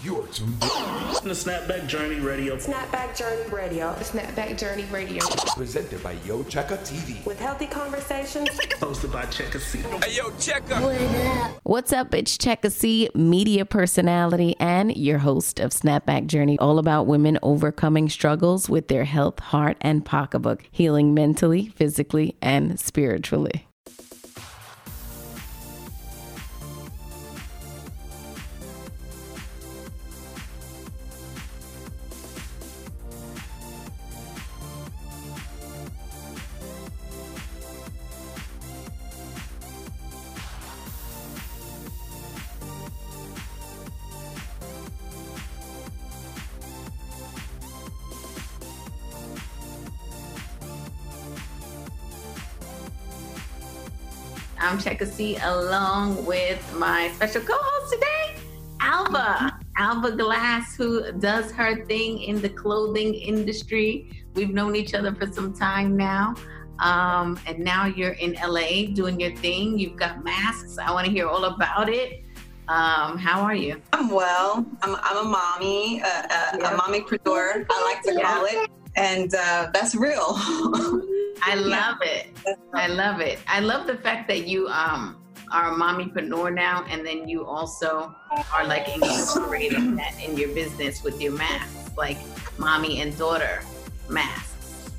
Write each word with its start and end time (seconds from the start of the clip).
You 0.00 0.22
are 0.22 0.26
tuned 0.28 0.52
in. 0.52 0.68
The 1.24 1.34
Snapback 1.34 1.88
Journey 1.88 2.20
Radio. 2.20 2.56
Snapback 2.56 3.16
Journey 3.16 3.50
Radio. 3.50 3.94
Snapback 3.94 4.56
Journey 4.56 4.84
Radio. 4.92 5.20
Presented 5.56 6.00
by 6.04 6.12
Yo 6.24 6.44
Checka 6.44 6.78
TV. 6.78 7.24
With 7.26 7.40
healthy 7.40 7.66
conversations. 7.66 8.48
Hosted 8.78 9.12
by 9.12 9.24
Checka 9.24 9.58
C. 9.58 9.78
Hey, 9.78 10.14
yo, 10.14 10.30
Checka. 10.32 11.58
What's 11.64 11.92
up? 11.92 12.14
It's 12.14 12.38
Checka 12.38 12.70
C, 12.70 13.10
media 13.16 13.64
personality 13.64 14.54
and 14.60 14.96
your 14.96 15.18
host 15.18 15.58
of 15.58 15.72
Snapback 15.72 16.26
Journey, 16.26 16.56
all 16.60 16.78
about 16.78 17.08
women 17.08 17.36
overcoming 17.42 18.08
struggles 18.08 18.68
with 18.68 18.86
their 18.86 19.04
health, 19.04 19.40
heart, 19.40 19.78
and 19.80 20.04
pocketbook, 20.04 20.62
healing 20.70 21.12
mentally, 21.12 21.70
physically, 21.70 22.36
and 22.40 22.78
spiritually. 22.78 23.67
I'm 54.60 54.78
Checka 54.78 55.06
C 55.06 55.36
along 55.36 56.24
with 56.26 56.60
my 56.76 57.10
special 57.14 57.40
co-host 57.42 57.92
today, 57.92 58.40
Alba. 58.80 59.58
Alba 59.76 60.12
Glass, 60.12 60.74
who 60.74 61.12
does 61.12 61.52
her 61.52 61.84
thing 61.86 62.20
in 62.22 62.40
the 62.40 62.48
clothing 62.48 63.14
industry. 63.14 64.10
We've 64.34 64.50
known 64.50 64.74
each 64.74 64.94
other 64.94 65.14
for 65.14 65.30
some 65.32 65.54
time 65.54 65.96
now. 65.96 66.34
Um, 66.80 67.38
and 67.46 67.60
now 67.60 67.86
you're 67.86 68.12
in 68.12 68.34
LA 68.44 68.86
doing 68.92 69.20
your 69.20 69.34
thing. 69.36 69.78
You've 69.78 69.96
got 69.96 70.24
masks. 70.24 70.78
I 70.78 70.90
want 70.92 71.06
to 71.06 71.12
hear 71.12 71.28
all 71.28 71.44
about 71.44 71.88
it. 71.88 72.24
Um, 72.68 73.16
how 73.18 73.40
are 73.42 73.54
you? 73.54 73.80
I'm 73.92 74.10
well. 74.10 74.66
I'm, 74.82 74.96
I'm 75.02 75.26
a 75.26 75.28
mommy, 75.28 76.02
uh, 76.02 76.06
uh, 76.06 76.56
Yep. 76.58 76.72
a 76.72 76.76
mommypreneur, 76.76 77.66
I 77.70 77.94
like 77.94 78.02
to 78.02 78.20
call 78.22 78.44
it. 78.44 78.70
And 78.96 79.32
uh, 79.34 79.70
that's 79.72 79.94
real. 79.94 80.38
I 81.42 81.54
love 81.54 81.98
it. 82.02 82.28
I 82.74 82.86
love 82.86 83.20
it. 83.20 83.38
I 83.46 83.60
love 83.60 83.86
the 83.86 83.96
fact 83.96 84.28
that 84.28 84.46
you 84.46 84.68
um 84.68 85.16
are 85.52 85.72
a 85.72 85.74
mommypreneur 85.74 86.54
now, 86.54 86.84
and 86.90 87.06
then 87.06 87.28
you 87.28 87.44
also 87.44 88.14
are 88.54 88.66
like 88.66 88.88
incorporating 88.94 89.96
that 89.96 90.14
in 90.22 90.36
your 90.36 90.48
business 90.50 91.02
with 91.02 91.20
your 91.20 91.32
masks, 91.32 91.90
like 91.96 92.18
mommy 92.58 93.00
and 93.00 93.16
daughter 93.16 93.62
masks. 94.08 94.90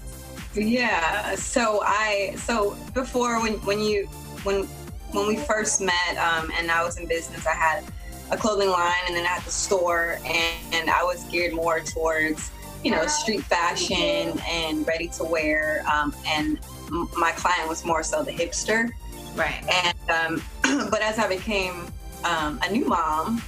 yeah. 0.56 1.36
So 1.36 1.82
I, 1.84 2.34
so 2.38 2.76
before 2.94 3.42
when, 3.42 3.54
when 3.62 3.80
you, 3.80 4.08
when, 4.44 4.64
when 5.12 5.28
we 5.28 5.38
first 5.38 5.82
met 5.82 6.18
um, 6.18 6.52
and 6.58 6.72
I 6.72 6.84
was 6.84 6.98
in 6.98 7.08
business, 7.08 7.46
I 7.46 7.54
had 7.54 7.84
a 8.32 8.38
clothing 8.38 8.70
line 8.70 9.02
and 9.08 9.16
then 9.16 9.26
I 9.26 9.30
had 9.30 9.44
the 9.44 9.52
store 9.52 10.20
and, 10.26 10.74
and 10.74 10.90
I 10.90 11.04
was 11.04 11.24
geared 11.26 11.54
more 11.54 11.80
towards, 11.80 12.52
you 12.84 12.92
know, 12.92 13.06
street 13.08 13.44
fashion 13.44 14.40
and 14.48 14.88
ready 14.88 15.08
to 15.10 15.24
wear. 15.24 15.84
Um, 15.92 16.14
and 16.28 16.60
my 17.18 17.32
client 17.32 17.68
was 17.68 17.86
more 17.86 18.04
so 18.04 18.24
the 18.24 18.32
hipster. 18.32 18.90
Right. 19.36 19.64
And 19.86 19.98
um, 20.10 20.44
but 20.90 21.02
as 21.02 21.20
I 21.20 21.28
became 21.28 21.88
um, 22.24 22.60
a 22.64 22.72
new 22.72 22.86
mom, 22.86 23.42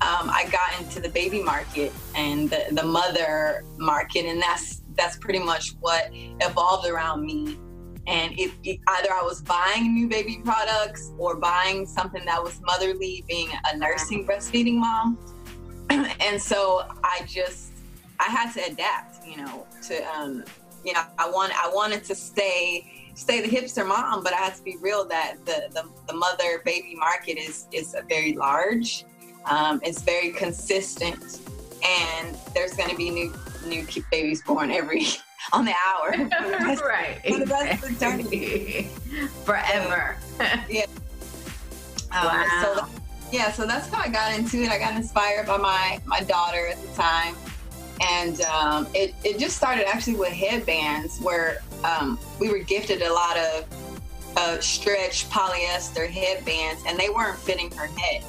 um, 0.00 0.30
I 0.30 0.48
got 0.50 0.80
into 0.80 1.00
the 1.00 1.08
baby 1.08 1.42
market 1.42 1.92
and 2.14 2.48
the, 2.48 2.66
the 2.70 2.84
mother 2.84 3.64
market, 3.76 4.26
and 4.26 4.40
that's 4.40 4.82
that's 4.96 5.16
pretty 5.16 5.38
much 5.40 5.74
what 5.80 6.08
evolved 6.40 6.86
around 6.88 7.24
me. 7.24 7.58
And 8.06 8.32
it, 8.38 8.52
it- 8.64 8.80
either 8.88 9.12
I 9.12 9.22
was 9.22 9.42
buying 9.42 9.94
new 9.94 10.08
baby 10.08 10.40
products 10.44 11.12
or 11.18 11.36
buying 11.36 11.84
something 11.86 12.24
that 12.24 12.42
was 12.42 12.60
motherly, 12.62 13.24
being 13.28 13.48
a 13.72 13.76
nursing 13.76 14.26
breastfeeding 14.26 14.76
mom. 14.76 15.18
and 15.90 16.40
so 16.40 16.84
I 17.02 17.22
just 17.26 17.67
I 18.20 18.24
had 18.24 18.52
to 18.54 18.64
adapt, 18.72 19.26
you 19.26 19.36
know, 19.36 19.66
to 19.88 19.94
um, 20.16 20.44
you 20.84 20.92
know 20.92 21.02
I 21.18 21.30
want 21.30 21.52
I 21.62 21.70
wanted 21.72 22.04
to 22.04 22.14
stay 22.14 23.10
stay 23.14 23.40
the 23.40 23.48
hipster 23.48 23.86
mom, 23.86 24.22
but 24.22 24.32
I 24.32 24.36
had 24.38 24.54
to 24.56 24.62
be 24.62 24.76
real 24.80 25.04
that 25.06 25.36
the 25.44 25.68
the, 25.72 25.88
the 26.06 26.14
mother 26.14 26.62
baby 26.64 26.94
market 26.94 27.38
is 27.38 27.66
is 27.72 27.94
very 28.08 28.34
large. 28.34 29.04
Um, 29.46 29.80
it's 29.82 30.02
very 30.02 30.30
consistent, 30.32 31.40
and 31.86 32.36
there's 32.54 32.74
going 32.74 32.90
to 32.90 32.96
be 32.96 33.10
new 33.10 33.32
new 33.66 33.86
babies 34.10 34.42
born 34.42 34.70
every 34.70 35.06
on 35.52 35.64
the 35.64 35.74
hour. 35.88 36.16
the 36.16 36.82
right. 36.86 37.20
for 37.26 37.38
the 37.38 37.46
rest 37.46 37.84
of 37.84 37.90
eternity. 37.90 38.84
Forever. 39.44 40.16
Um, 42.10 42.24
Wow. 42.24 42.62
So 42.62 42.74
that- 42.74 42.88
yeah, 43.30 43.52
so 43.52 43.66
that's 43.66 43.88
how 43.88 44.00
I 44.00 44.08
got 44.08 44.38
into 44.38 44.62
it. 44.62 44.70
I 44.70 44.78
got 44.78 44.94
inspired 44.96 45.46
by 45.46 45.58
my 45.58 46.00
my 46.06 46.20
daughter 46.20 46.66
at 46.68 46.80
the 46.80 46.88
time, 46.94 47.36
and 48.00 48.40
um, 48.42 48.86
it 48.94 49.14
it 49.24 49.38
just 49.38 49.56
started 49.56 49.86
actually 49.88 50.16
with 50.16 50.32
headbands 50.32 51.18
where 51.20 51.58
um, 51.84 52.18
we 52.38 52.50
were 52.50 52.58
gifted 52.58 53.02
a 53.02 53.12
lot 53.12 53.36
of 53.36 53.66
uh, 54.36 54.60
stretch 54.60 55.28
polyester 55.30 56.08
headbands, 56.08 56.82
and 56.86 56.98
they 56.98 57.08
weren't 57.10 57.38
fitting 57.38 57.70
her 57.72 57.86
head. 57.86 58.22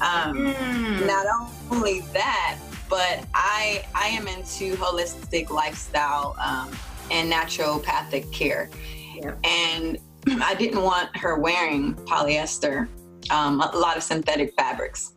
Um, 0.00 0.54
Mm. 0.54 1.06
not 1.06 1.26
only 1.70 2.00
that, 2.12 2.58
but 2.90 3.24
I 3.32 3.84
I 3.94 4.08
am 4.08 4.26
into 4.28 4.74
holistic 4.76 5.50
lifestyle 5.50 6.36
um, 6.44 6.70
and 7.10 7.32
naturopathic 7.32 8.30
care, 8.32 8.68
and 9.44 9.98
I 10.42 10.54
didn't 10.54 10.82
want 10.82 11.16
her 11.16 11.38
wearing 11.38 11.94
polyester, 12.06 12.88
um, 13.30 13.60
a 13.60 13.70
lot 13.76 13.96
of 13.96 14.02
synthetic 14.02 14.52
fabrics. 14.54 15.12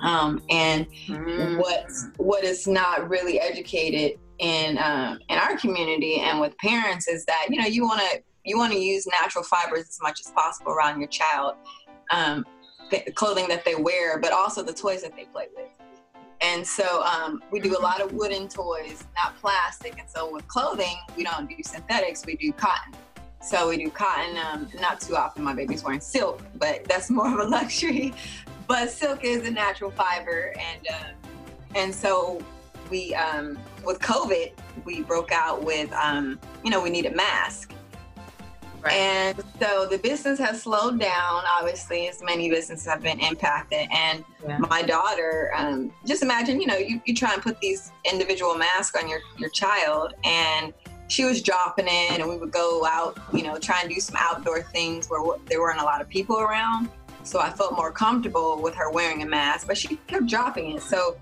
Um, 0.00 0.42
and 0.50 0.86
Mm. 1.08 1.58
what 1.58 1.86
what 2.18 2.44
is 2.44 2.66
not 2.66 3.08
really 3.08 3.40
educated 3.40 4.18
in 4.38 4.78
um, 4.78 5.18
in 5.28 5.38
our 5.38 5.56
community 5.56 6.20
and 6.20 6.40
with 6.40 6.56
parents 6.58 7.08
is 7.08 7.24
that 7.24 7.46
you 7.48 7.60
know 7.60 7.66
you 7.66 7.84
want 7.84 8.00
to 8.00 8.20
you 8.44 8.58
want 8.58 8.72
to 8.72 8.78
use 8.78 9.06
natural 9.20 9.42
fibers 9.44 9.88
as 9.88 9.98
much 10.02 10.20
as 10.20 10.30
possible 10.32 10.72
around 10.72 11.00
your 11.00 11.08
child, 11.08 11.54
um, 12.10 12.44
the 12.90 13.00
clothing 13.12 13.48
that 13.48 13.64
they 13.64 13.74
wear, 13.74 14.20
but 14.20 14.32
also 14.32 14.62
the 14.62 14.72
toys 14.72 15.02
that 15.02 15.16
they 15.16 15.24
play 15.24 15.46
with. 15.56 15.66
And 16.40 16.64
so 16.64 17.02
um, 17.02 17.40
we 17.50 17.58
do 17.60 17.76
a 17.76 17.82
lot 17.82 18.00
of 18.00 18.12
wooden 18.12 18.46
toys, 18.46 19.04
not 19.24 19.36
plastic. 19.40 19.98
And 19.98 20.08
so 20.08 20.32
with 20.32 20.46
clothing, 20.46 20.96
we 21.16 21.24
don't 21.24 21.48
do 21.48 21.56
synthetics, 21.64 22.24
we 22.24 22.36
do 22.36 22.52
cotton. 22.52 22.94
So 23.46 23.68
we 23.68 23.76
do 23.76 23.90
cotton. 23.90 24.36
Um, 24.36 24.68
not 24.80 25.00
too 25.00 25.16
often, 25.16 25.44
my 25.44 25.54
baby's 25.54 25.84
wearing 25.84 26.00
silk, 26.00 26.42
but 26.56 26.84
that's 26.84 27.10
more 27.18 27.28
of 27.28 27.46
a 27.46 27.48
luxury. 27.48 28.12
But 28.66 28.90
silk 28.90 29.22
is 29.22 29.46
a 29.46 29.50
natural 29.50 29.92
fiber, 29.92 30.52
and 30.58 30.88
uh, 30.88 31.76
and 31.76 31.94
so 31.94 32.42
we 32.90 33.14
um, 33.14 33.56
with 33.84 34.00
COVID, 34.00 34.50
we 34.84 35.02
broke 35.02 35.30
out 35.30 35.62
with 35.62 35.92
um, 35.92 36.40
you 36.64 36.70
know 36.70 36.82
we 36.82 36.90
needed 36.90 37.14
masks. 37.14 37.72
Right. 38.82 38.92
And 38.94 39.44
so 39.58 39.86
the 39.86 39.98
business 39.98 40.38
has 40.38 40.62
slowed 40.62 41.00
down, 41.00 41.42
obviously, 41.58 42.06
as 42.08 42.22
many 42.22 42.48
businesses 42.50 42.86
have 42.86 43.02
been 43.02 43.18
impacted. 43.18 43.88
And 43.90 44.24
Yeah. 44.46 44.58
my 44.58 44.82
daughter, 44.82 45.50
um, 45.56 45.92
just 46.06 46.22
imagine, 46.22 46.60
you 46.60 46.68
know, 46.68 46.76
you, 46.76 47.00
you 47.04 47.12
try 47.12 47.32
and 47.32 47.42
put 47.42 47.58
these 47.58 47.90
individual 48.04 48.54
masks 48.54 48.96
on 49.02 49.08
your, 49.08 49.20
your 49.38 49.48
child, 49.50 50.14
and 50.22 50.72
she 51.08 51.24
was 51.24 51.42
dropping 51.42 51.86
it, 51.86 52.18
and 52.20 52.28
we 52.28 52.36
would 52.36 52.50
go 52.50 52.84
out, 52.86 53.18
you 53.32 53.42
know, 53.42 53.56
try 53.58 53.80
and 53.80 53.92
do 53.92 54.00
some 54.00 54.16
outdoor 54.18 54.62
things 54.62 55.08
where 55.08 55.22
there 55.46 55.60
weren't 55.60 55.80
a 55.80 55.84
lot 55.84 56.00
of 56.00 56.08
people 56.08 56.38
around. 56.40 56.88
So 57.22 57.40
I 57.40 57.50
felt 57.50 57.72
more 57.74 57.90
comfortable 57.90 58.60
with 58.62 58.74
her 58.76 58.90
wearing 58.90 59.22
a 59.22 59.26
mask, 59.26 59.66
but 59.66 59.76
she 59.76 59.96
kept 60.06 60.26
dropping 60.26 60.76
it. 60.76 60.82
So, 60.82 61.16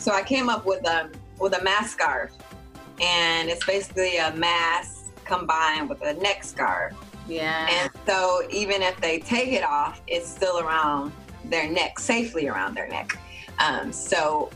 so 0.00 0.12
I 0.12 0.22
came 0.22 0.48
up 0.48 0.66
with 0.66 0.86
a 0.86 1.10
with 1.38 1.54
a 1.54 1.62
mask 1.62 1.90
scarf, 1.98 2.32
and 3.00 3.48
it's 3.48 3.64
basically 3.64 4.16
a 4.18 4.32
mask 4.34 5.14
combined 5.24 5.88
with 5.88 6.02
a 6.02 6.14
neck 6.14 6.44
scarf. 6.44 6.92
yeah. 7.28 7.66
And 7.70 7.90
so 8.06 8.46
even 8.50 8.82
if 8.82 9.00
they 9.00 9.18
take 9.18 9.52
it 9.52 9.64
off, 9.64 10.02
it's 10.06 10.28
still 10.28 10.58
around 10.60 11.12
their 11.44 11.68
neck, 11.68 11.98
safely 11.98 12.48
around 12.48 12.74
their 12.74 12.88
neck. 12.88 13.16
Um, 13.58 13.92
so 13.92 14.50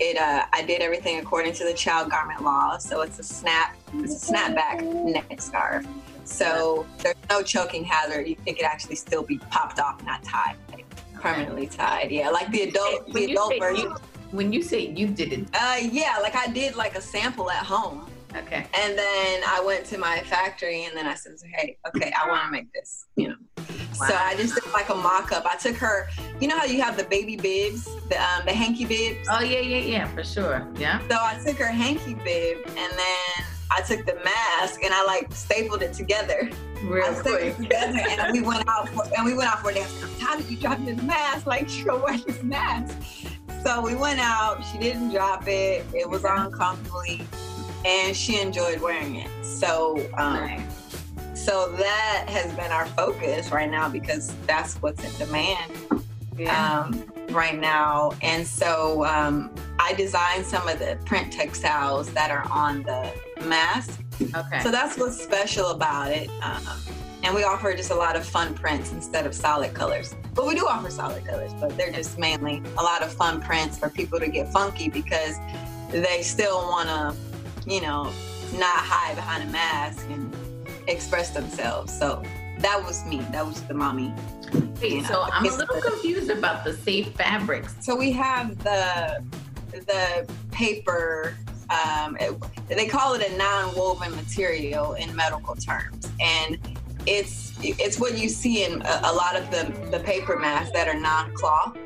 it, 0.00 0.16
uh, 0.16 0.44
I 0.52 0.62
did 0.62 0.80
everything 0.80 1.18
according 1.18 1.52
to 1.54 1.64
the 1.64 1.74
child 1.74 2.10
garment 2.10 2.42
law. 2.42 2.78
So 2.78 3.02
it's 3.02 3.18
a 3.18 3.22
snap, 3.22 3.76
it's 3.94 4.28
a 4.28 4.32
snapback 4.32 4.82
neck 4.82 5.40
scarf. 5.40 5.86
So 6.24 6.86
there's 6.98 7.16
no 7.28 7.42
choking 7.42 7.84
hazard. 7.84 8.26
You- 8.26 8.36
It 8.46 8.54
could 8.56 8.64
actually 8.64 8.96
still 8.96 9.22
be 9.22 9.38
popped 9.50 9.78
off, 9.78 10.02
not 10.04 10.22
tied, 10.22 10.56
like, 10.72 10.86
permanently 11.14 11.66
tied. 11.66 12.10
Yeah, 12.10 12.30
like 12.30 12.50
the 12.50 12.62
adult, 12.62 13.04
When 13.08 13.26
the 13.26 13.32
adult 13.32 13.54
version. 13.58 13.90
you- 13.90 13.96
when 14.30 14.52
you 14.52 14.62
say 14.62 14.80
you 14.80 15.08
did 15.08 15.32
it, 15.32 15.46
Uh, 15.54 15.78
yeah, 15.80 16.18
like 16.22 16.36
I 16.36 16.46
did 16.46 16.76
like 16.76 16.94
a 16.96 17.00
sample 17.02 17.50
at 17.50 17.64
home. 17.66 18.08
okay. 18.36 18.64
And 18.74 18.96
then 18.96 19.42
I 19.46 19.60
went 19.60 19.84
to 19.86 19.98
my 19.98 20.20
factory 20.20 20.84
and 20.84 20.96
then 20.96 21.06
I 21.06 21.14
said, 21.14 21.32
hey, 21.56 21.76
okay, 21.88 22.12
I 22.12 22.28
want 22.28 22.44
to 22.44 22.50
make 22.50 22.72
this, 22.72 23.06
you 23.16 23.28
know. 23.28 23.34
So 24.08 24.14
I 24.14 24.34
just 24.36 24.54
did 24.54 24.72
like 24.72 24.88
a 24.88 24.94
mock 24.94 25.32
up. 25.32 25.44
I 25.46 25.56
took 25.56 25.76
her, 25.76 26.08
you 26.40 26.48
know 26.48 26.58
how 26.58 26.64
you 26.64 26.80
have 26.82 26.96
the 26.96 27.04
baby 27.04 27.36
bibs, 27.36 27.84
the 28.08 28.20
um, 28.22 28.44
the 28.46 28.52
hanky 28.52 28.84
bibs. 28.84 29.28
Oh 29.30 29.40
yeah, 29.40 29.60
yeah, 29.60 29.78
yeah, 29.78 30.06
for 30.08 30.24
sure. 30.24 30.66
Yeah. 30.76 31.00
So 31.08 31.16
I 31.20 31.38
took 31.44 31.56
her 31.58 31.66
hanky 31.66 32.14
bib 32.14 32.58
and 32.66 32.76
then 32.76 33.44
I 33.70 33.82
took 33.82 34.04
the 34.06 34.14
mask 34.24 34.82
and 34.82 34.92
I 34.92 35.04
like 35.04 35.32
stapled 35.32 35.82
it 35.82 35.92
together. 35.92 36.50
Real 36.82 37.04
I 37.04 37.14
stapled 37.14 37.40
it 37.42 37.54
quick. 37.56 37.68
together 37.68 38.00
and 38.08 38.32
we 38.32 38.40
went 38.40 38.66
out 38.68 38.88
for, 38.88 39.04
and 39.16 39.24
we 39.24 39.34
went 39.34 39.50
out 39.50 39.60
for 39.60 39.70
a 39.70 39.74
dance. 39.74 39.92
How 40.20 40.36
did 40.36 40.50
you 40.50 40.56
drop 40.56 40.78
this 40.84 41.00
mask? 41.02 41.46
Like 41.46 41.70
you 41.78 41.86
wear 41.86 42.18
this 42.18 42.42
mask. 42.42 42.96
So 43.62 43.82
we 43.82 43.94
went 43.94 44.20
out. 44.20 44.64
She 44.72 44.78
didn't 44.78 45.10
drop 45.10 45.46
it. 45.46 45.84
It 45.92 46.08
was 46.08 46.24
on 46.24 46.50
comfortably, 46.52 47.26
and 47.84 48.16
she 48.16 48.40
enjoyed 48.40 48.80
wearing 48.80 49.16
it. 49.16 49.28
So 49.44 49.96
um, 50.16 50.34
Nice. 50.34 50.79
So 51.50 51.66
that 51.72 52.26
has 52.28 52.52
been 52.54 52.70
our 52.70 52.86
focus 52.86 53.50
right 53.50 53.68
now 53.68 53.88
because 53.88 54.32
that's 54.46 54.76
what's 54.76 55.02
in 55.02 55.18
demand 55.18 55.72
Yeah. 56.38 56.82
um, 56.84 57.04
right 57.30 57.58
now. 57.58 58.12
And 58.22 58.46
so 58.46 59.04
um, 59.04 59.52
I 59.80 59.92
designed 59.94 60.46
some 60.46 60.68
of 60.68 60.78
the 60.78 60.96
print 61.06 61.32
textiles 61.32 62.08
that 62.12 62.30
are 62.30 62.46
on 62.52 62.84
the 62.84 63.12
mask. 63.46 64.00
okay. 64.32 64.60
So 64.60 64.70
that's 64.70 64.96
what's 64.96 65.20
special 65.20 65.70
about 65.70 66.12
it. 66.12 66.30
Um, 66.40 66.62
and 67.24 67.34
we 67.34 67.42
offer 67.42 67.74
just 67.74 67.90
a 67.90 67.96
lot 67.96 68.14
of 68.14 68.24
fun 68.24 68.54
prints 68.54 68.92
instead 68.92 69.26
of 69.26 69.34
solid 69.34 69.74
colors. 69.74 70.14
But 70.36 70.46
we 70.46 70.54
do 70.54 70.68
offer 70.68 70.88
solid 70.88 71.26
colors, 71.26 71.52
but 71.60 71.76
they're 71.76 71.90
just 71.90 72.16
mainly 72.16 72.62
a 72.78 72.82
lot 72.82 73.02
of 73.02 73.12
fun 73.12 73.40
prints 73.40 73.76
for 73.76 73.90
people 73.90 74.20
to 74.20 74.28
get 74.28 74.52
funky 74.52 74.88
because 74.88 75.34
they 75.90 76.22
still 76.22 76.58
want 76.68 76.88
to, 76.88 77.68
you 77.68 77.80
know, 77.80 78.04
not 78.56 78.76
hide 78.76 79.16
behind 79.16 79.48
a 79.48 79.52
mask 79.52 80.06
and 80.10 80.32
express 80.90 81.30
themselves. 81.30 81.96
So 81.96 82.22
that 82.58 82.82
was 82.84 83.04
me. 83.06 83.20
That 83.32 83.46
was 83.46 83.60
the 83.62 83.74
mommy. 83.74 84.12
Wait, 84.80 84.92
you 84.92 85.02
know, 85.02 85.08
so 85.08 85.22
I'm 85.32 85.44
a 85.46 85.50
little 85.50 85.76
the- 85.76 85.82
confused 85.82 86.30
about 86.30 86.64
the 86.64 86.74
safe 86.74 87.08
fabrics. 87.14 87.74
So 87.80 87.96
we 87.96 88.12
have 88.12 88.58
the 88.64 89.22
the 89.72 90.28
paper. 90.50 91.36
Um, 91.70 92.16
it- 92.20 92.34
they 92.68 92.86
call 92.86 93.14
it 93.14 93.22
a 93.30 93.36
non-woven 93.36 94.14
material 94.16 94.94
in 94.94 95.14
medical 95.14 95.54
terms, 95.54 96.08
and 96.20 96.58
it's 97.06 97.52
it's 97.62 97.98
what 98.00 98.18
you 98.18 98.28
see 98.28 98.64
in 98.64 98.82
a, 98.82 99.00
a 99.04 99.12
lot 99.12 99.36
of 99.36 99.50
the 99.50 99.72
the 99.90 100.00
paper 100.04 100.36
masks 100.38 100.72
that 100.72 100.88
are 100.88 100.98
non-cloth, 100.98 101.76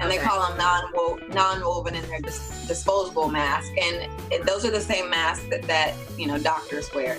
and 0.00 0.10
they 0.10 0.18
Okay. 0.18 0.26
call 0.26 0.48
them 0.48 0.56
non 0.58 0.90
non-woven 1.34 1.94
in 1.94 2.02
their 2.08 2.20
dis- 2.20 2.64
disposable 2.66 3.28
mask, 3.28 3.70
and 3.80 4.10
it, 4.32 4.44
those 4.46 4.64
are 4.64 4.70
the 4.70 4.80
same 4.80 5.10
masks 5.10 5.44
that 5.50 5.62
that 5.64 5.92
you 6.16 6.26
know 6.26 6.38
doctors 6.38 6.88
wear. 6.94 7.18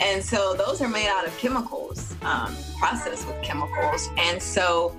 And 0.00 0.22
so 0.22 0.54
those 0.54 0.80
are 0.80 0.88
made 0.88 1.08
out 1.08 1.26
of 1.26 1.36
chemicals, 1.38 2.14
um, 2.22 2.54
processed 2.78 3.26
with 3.26 3.40
chemicals. 3.42 4.08
And 4.16 4.42
so 4.42 4.90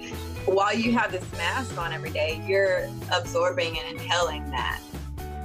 while 0.45 0.75
you 0.75 0.91
have 0.93 1.11
this 1.11 1.29
mask 1.33 1.77
on 1.77 1.93
every 1.93 2.11
day, 2.11 2.41
you're 2.45 2.89
absorbing 3.11 3.77
and 3.79 3.99
inhaling 3.99 4.49
that. 4.51 4.81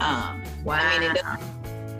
Um, 0.01 0.43
Wow. 0.65 0.79
I 0.81 0.99
mean, 0.99 1.11
it 1.11 1.23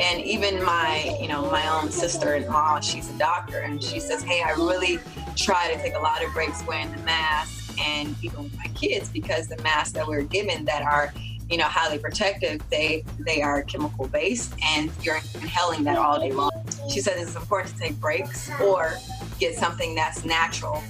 and 0.01 0.21
even 0.25 0.63
my, 0.65 1.17
you 1.21 1.29
know, 1.29 1.49
my 1.51 1.69
own 1.69 1.91
sister-in-law, 1.91 2.81
she's 2.81 3.09
a 3.11 3.19
doctor, 3.19 3.59
and 3.59 3.81
she 3.83 4.01
says, 4.01 4.23
"Hey, 4.23 4.43
I 4.43 4.51
really 4.53 4.99
try 5.37 5.73
to 5.73 5.81
take 5.81 5.95
a 5.95 6.01
lot 6.01 6.25
of 6.25 6.33
breaks 6.33 6.67
wearing 6.67 6.91
the 6.91 7.03
mask, 7.03 7.79
and 7.79 8.17
even 8.23 8.45
with 8.45 8.57
my 8.57 8.67
kids, 8.75 9.09
because 9.11 9.47
the 9.47 9.63
masks 9.63 9.93
that 9.93 10.07
we're 10.07 10.23
given 10.23 10.65
that 10.65 10.83
are, 10.83 11.13
you 11.49 11.59
know, 11.59 11.65
highly 11.65 11.99
protective, 11.99 12.61
they 12.71 13.05
they 13.21 13.43
are 13.43 13.63
chemical 13.63 14.09
based, 14.09 14.55
and 14.65 14.91
you're 15.03 15.21
inhaling 15.35 15.85
that 15.85 15.97
all 15.97 16.19
day 16.19 16.33
long." 16.33 16.51
She 16.89 17.01
said 17.01 17.15
it's 17.19 17.37
important 17.37 17.75
to 17.75 17.81
take 17.81 18.01
breaks 18.01 18.51
or 18.61 18.99
get 19.39 19.55
something 19.55 19.95
that's 19.95 20.25
natural, 20.25 20.83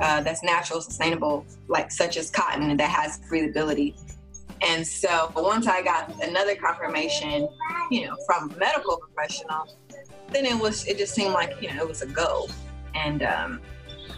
uh, 0.00 0.22
that's 0.22 0.42
natural, 0.42 0.80
sustainable, 0.80 1.44
like 1.68 1.90
such 1.90 2.16
as 2.16 2.30
cotton 2.30 2.76
that 2.76 2.90
has 2.90 3.20
breathability. 3.30 3.94
And 4.60 4.86
so 4.86 5.32
once 5.36 5.66
I 5.66 5.82
got 5.82 6.22
another 6.22 6.56
confirmation, 6.56 7.48
you 7.90 8.06
know, 8.06 8.16
from 8.26 8.50
a 8.50 8.56
medical 8.56 8.98
professional, 8.98 9.68
then 10.30 10.44
it 10.44 10.58
was 10.58 10.86
it 10.86 10.98
just 10.98 11.14
seemed 11.14 11.32
like 11.32 11.60
you 11.60 11.72
know 11.72 11.82
it 11.82 11.88
was 11.88 12.02
a 12.02 12.06
go, 12.06 12.48
and 12.94 13.22
um, 13.22 13.60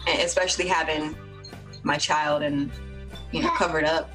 and 0.07 0.21
especially 0.21 0.67
having 0.67 1.15
my 1.83 1.97
child 1.97 2.43
and 2.43 2.71
you 3.31 3.41
know 3.41 3.51
covered 3.51 3.85
up. 3.85 4.09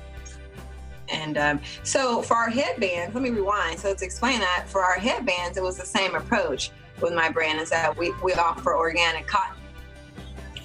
And 1.11 1.39
um, 1.39 1.61
so 1.83 2.23
for 2.23 2.35
our 2.35 2.51
headbands, 2.51 3.15
let 3.15 3.23
me 3.23 3.31
rewind. 3.31 3.79
So 3.79 3.95
to 3.95 4.05
explain 4.05 4.41
that, 4.41 4.67
for 4.69 4.83
our 4.83 4.99
headbands, 4.99 5.57
it 5.57 5.63
was 5.63 5.77
the 5.77 5.87
same 5.87 6.15
approach 6.15 6.71
with 7.01 7.13
my 7.13 7.29
brand 7.29 7.61
is 7.61 7.71
that 7.71 7.97
we, 7.97 8.13
we 8.23 8.33
offer 8.35 8.77
organic 8.77 9.27
cotton, 9.27 9.63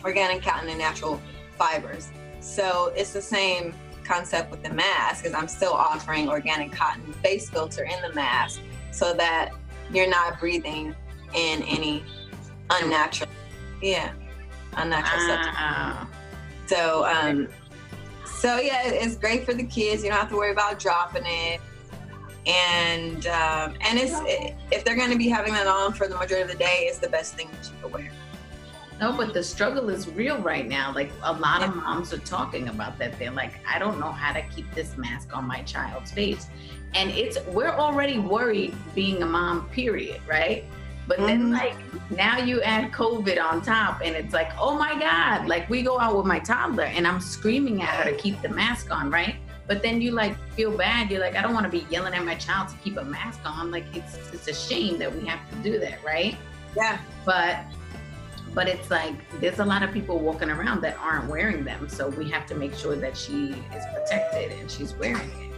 organic 0.03 0.41
cotton 0.41 0.69
and 0.69 0.79
natural 0.79 1.21
fibers. 1.57 2.09
So 2.39 2.91
it's 2.95 3.13
the 3.13 3.21
same 3.21 3.73
concept 4.03 4.51
with 4.51 4.63
the 4.63 4.73
mask 4.73 5.25
is 5.25 5.33
I'm 5.33 5.47
still 5.47 5.73
offering 5.73 6.27
organic 6.27 6.71
cotton 6.71 7.13
face 7.13 7.49
filter 7.49 7.83
in 7.83 8.01
the 8.01 8.13
mask 8.13 8.61
so 8.91 9.13
that 9.13 9.51
you're 9.91 10.09
not 10.09 10.39
breathing 10.39 10.95
in 11.33 11.63
any 11.63 12.03
unnatural, 12.69 13.29
yeah, 13.81 14.11
unnatural 14.77 15.21
substances. 15.21 15.55
Wow. 15.55 16.07
So, 16.65 17.05
um, 17.05 17.47
so 18.39 18.60
yeah, 18.60 18.81
it's 18.86 19.16
great 19.16 19.45
for 19.45 19.54
the 19.54 19.63
kids. 19.63 20.04
You 20.04 20.10
don't 20.10 20.19
have 20.19 20.30
to 20.30 20.36
worry 20.36 20.51
about 20.51 20.80
dropping 20.80 21.24
it. 21.25 21.62
And 22.48 23.28
um, 23.28 23.75
and 23.81 24.00
it's 24.00 24.19
if 24.72 24.83
they're 24.83 24.95
going 24.95 25.12
to 25.12 25.18
be 25.18 25.30
having 25.30 25.54
that 25.54 25.68
on 25.68 25.94
for 25.94 26.07
the 26.07 26.16
majority 26.16 26.42
of 26.42 26.48
the 26.48 26.63
day, 26.63 26.86
it's 26.88 26.98
the 26.98 27.10
best 27.10 27.36
thing 27.36 27.50
that 27.51 27.69
you 27.69 27.75
can 27.81 27.92
wear. 27.92 28.12
No, 29.00 29.12
but 29.12 29.33
the 29.33 29.44
struggle 29.44 29.89
is 29.89 30.07
real 30.10 30.38
right 30.38 30.68
now. 30.68 30.94
Like 30.94 31.12
a 31.24 31.33
lot 31.33 31.63
of 31.63 31.75
moms 31.75 32.13
are 32.13 32.19
talking 32.19 32.68
about 32.68 33.00
that. 33.00 33.18
They're 33.18 33.31
like, 33.31 33.60
I 33.68 33.80
don't 33.80 34.00
know 34.00 34.12
how 34.12 34.31
to 34.31 34.42
keep 34.44 34.72
this 34.75 34.95
mask 34.95 35.36
on 35.36 35.45
my 35.45 35.63
child's 35.63 36.12
face. 36.12 36.48
And 36.94 37.10
it's 37.10 37.38
we're 37.48 37.69
already 37.69 38.19
worried 38.19 38.75
being 38.94 39.24
a 39.24 39.25
mom, 39.25 39.68
period, 39.69 40.22
right? 40.27 40.66
But 41.07 41.18
then 41.19 41.50
Mhm. 41.50 41.57
like 41.59 41.75
now 42.12 42.38
you 42.38 42.62
add 42.62 42.92
COVID 42.92 43.42
on 43.42 43.62
top 43.62 44.01
and 44.03 44.15
it's 44.15 44.33
like, 44.33 44.51
oh 44.59 44.77
my 44.77 44.98
God, 45.00 45.48
like 45.48 45.69
we 45.69 45.81
go 45.81 46.00
out 46.00 46.15
with 46.15 46.25
my 46.25 46.39
toddler 46.39 46.83
and 46.83 47.06
I'm 47.07 47.19
screaming 47.19 47.81
at 47.81 47.89
her 47.89 48.12
to 48.12 48.18
keep 48.18 48.42
the 48.42 48.50
mask 48.50 48.92
on, 48.92 49.09
right? 49.09 49.36
But 49.68 49.81
then 49.81 50.01
you 50.01 50.12
like 50.12 50.36
feel 50.56 50.71
bad. 50.75 51.09
You're 51.09 51.21
like, 51.21 51.36
I 51.36 51.42
don't 51.42 51.53
want 51.53 51.65
to 51.65 51.71
be 51.71 51.86
yelling 51.89 52.13
at 52.13 52.24
my 52.24 52.36
child 52.36 52.69
to 52.69 52.75
keep 52.83 52.98
a 52.98 53.03
mask 53.03 53.39
on. 53.45 53.71
Like 53.71 53.86
it's 53.95 54.15
it's 54.33 54.48
a 54.48 54.53
shame 54.53 54.98
that 55.00 55.13
we 55.13 55.25
have 55.27 55.39
to 55.50 55.56
do 55.57 55.80
that, 55.80 56.03
right? 56.03 56.36
Yeah, 56.75 56.98
but 57.25 57.57
but 58.53 58.68
it's 58.68 58.89
like 58.92 59.13
there's 59.39 59.59
a 59.59 59.65
lot 59.65 59.81
of 59.81 59.92
people 59.94 60.19
walking 60.19 60.50
around 60.50 60.81
that 60.81 60.98
aren't 61.00 61.30
wearing 61.30 61.63
them 61.63 61.88
so 61.88 62.09
we 62.09 62.30
have 62.30 62.45
to 62.45 62.53
make 62.56 62.74
sure 62.75 62.95
that 62.98 63.15
she 63.15 63.51
is 63.75 63.83
protected 63.94 64.51
and 64.59 64.69
she's 64.69 64.94
wearing 64.95 65.30
it 65.39 65.53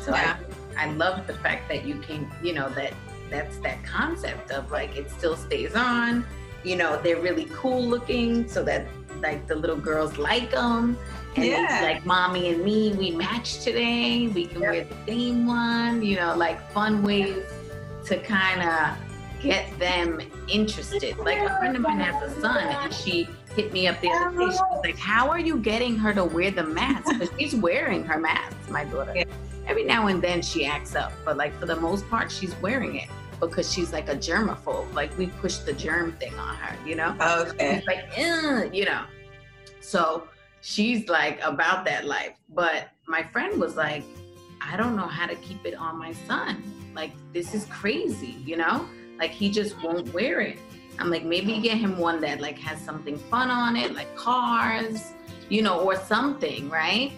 so 0.00 0.12
Yeah. 0.14 0.36
I, 0.78 0.86
I 0.86 0.92
love 0.92 1.26
the 1.26 1.34
fact 1.34 1.68
that 1.70 1.84
you 1.84 1.96
can 1.96 2.30
you 2.40 2.52
know 2.52 2.68
that 2.70 2.92
that's 3.30 3.58
that 3.58 3.82
concept 3.84 4.50
of 4.50 4.70
like 4.70 4.96
it 4.96 5.10
still 5.10 5.36
stays 5.36 5.74
on 5.74 6.24
you 6.64 6.76
know 6.76 7.00
they're 7.02 7.20
really 7.20 7.46
cool 7.52 7.82
looking 7.82 8.46
so 8.48 8.62
that 8.62 8.86
like 9.22 9.46
the 9.46 9.54
little 9.54 9.76
girls 9.76 10.18
like 10.18 10.50
them 10.50 10.96
and 11.36 11.44
Yeah. 11.44 11.80
like 11.82 12.04
mommy 12.04 12.48
and 12.52 12.64
me 12.64 12.92
we 12.94 13.10
match 13.12 13.60
today 13.60 14.28
we 14.28 14.46
can 14.46 14.60
Yeah. 14.62 14.70
wear 14.70 14.84
the 14.84 14.96
same 15.06 15.46
one 15.46 16.02
you 16.02 16.16
know 16.16 16.34
like 16.36 16.58
fun 16.72 17.02
ways 17.02 17.44
to 18.06 18.18
kind 18.18 18.62
of 18.62 18.96
get 19.42 19.78
them 19.78 20.20
interested. 20.48 21.16
Like 21.18 21.38
a 21.38 21.48
friend 21.58 21.74
of 21.74 21.80
mine 21.80 21.98
has 22.00 22.30
a 22.30 22.40
son, 22.42 22.58
and 22.58 22.92
she 22.92 23.26
hit 23.56 23.72
me 23.72 23.86
up 23.88 23.98
the 24.02 24.10
other 24.10 24.30
day. 24.36 24.36
She 24.52 24.60
was 24.60 24.80
like, 24.84 24.98
"How 24.98 25.30
are 25.30 25.38
you 25.38 25.56
getting 25.56 25.96
her 25.96 26.12
to 26.12 26.24
wear 26.24 26.50
the 26.50 26.64
mask? 26.64 27.06
Because 27.10 27.30
she's 27.38 27.54
wearing 27.54 28.04
her 28.04 28.18
mask, 28.18 28.54
my 28.68 28.84
daughter. 28.84 29.14
Yeah. 29.16 29.24
Every 29.66 29.84
now 29.84 30.08
and 30.08 30.20
then 30.20 30.42
she 30.42 30.66
acts 30.66 30.94
up, 30.94 31.12
but 31.24 31.38
like 31.38 31.58
for 31.58 31.64
the 31.64 31.76
most 31.76 32.06
part, 32.10 32.30
she's 32.30 32.54
wearing 32.56 32.96
it 32.96 33.08
because 33.40 33.72
she's 33.72 33.92
like 33.92 34.08
a 34.08 34.16
germaphobe. 34.16 34.92
Like 34.94 35.16
we 35.18 35.26
push 35.26 35.58
the 35.58 35.72
germ 35.72 36.12
thing 36.12 36.34
on 36.34 36.54
her, 36.56 36.76
you 36.86 36.94
know." 36.94 37.14
okay. 37.20 37.82
Like, 37.86 38.04
"Ugh," 38.18 38.74
you 38.74 38.84
know. 38.84 39.04
So 39.80 40.28
she's 40.60 41.08
like 41.08 41.40
about 41.42 41.84
that 41.86 42.04
life. 42.06 42.36
But 42.50 42.88
my 43.06 43.22
friend 43.22 43.60
was 43.60 43.76
like, 43.76 44.04
I 44.60 44.76
don't 44.76 44.96
know 44.96 45.06
how 45.06 45.26
to 45.26 45.34
keep 45.36 45.64
it 45.64 45.74
on 45.74 45.98
my 45.98 46.12
son. 46.12 46.62
Like, 46.94 47.12
this 47.32 47.54
is 47.54 47.64
crazy, 47.66 48.36
you 48.44 48.56
know? 48.56 48.86
Like, 49.18 49.30
he 49.30 49.50
just 49.50 49.80
won't 49.82 50.12
wear 50.12 50.40
it. 50.40 50.58
I'm 50.98 51.10
like, 51.10 51.24
maybe 51.24 51.58
get 51.60 51.78
him 51.78 51.96
one 51.96 52.20
that 52.20 52.40
like 52.40 52.58
has 52.58 52.78
something 52.80 53.16
fun 53.16 53.50
on 53.50 53.74
it, 53.74 53.94
like 53.94 54.14
cars, 54.16 55.12
you 55.48 55.62
know, 55.62 55.80
or 55.80 55.96
something, 55.96 56.68
right? 56.68 57.12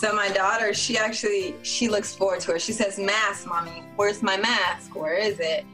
So 0.00 0.14
my 0.14 0.28
daughter, 0.30 0.72
she 0.72 0.96
actually 0.96 1.54
she 1.62 1.86
looks 1.86 2.14
forward 2.14 2.40
to 2.40 2.54
it. 2.54 2.62
She 2.62 2.72
says, 2.72 2.98
"Mask, 2.98 3.46
mommy, 3.46 3.82
where's 3.96 4.22
my 4.22 4.38
mask? 4.38 4.96
Where 4.96 5.12
is 5.12 5.38
it?" 5.40 5.66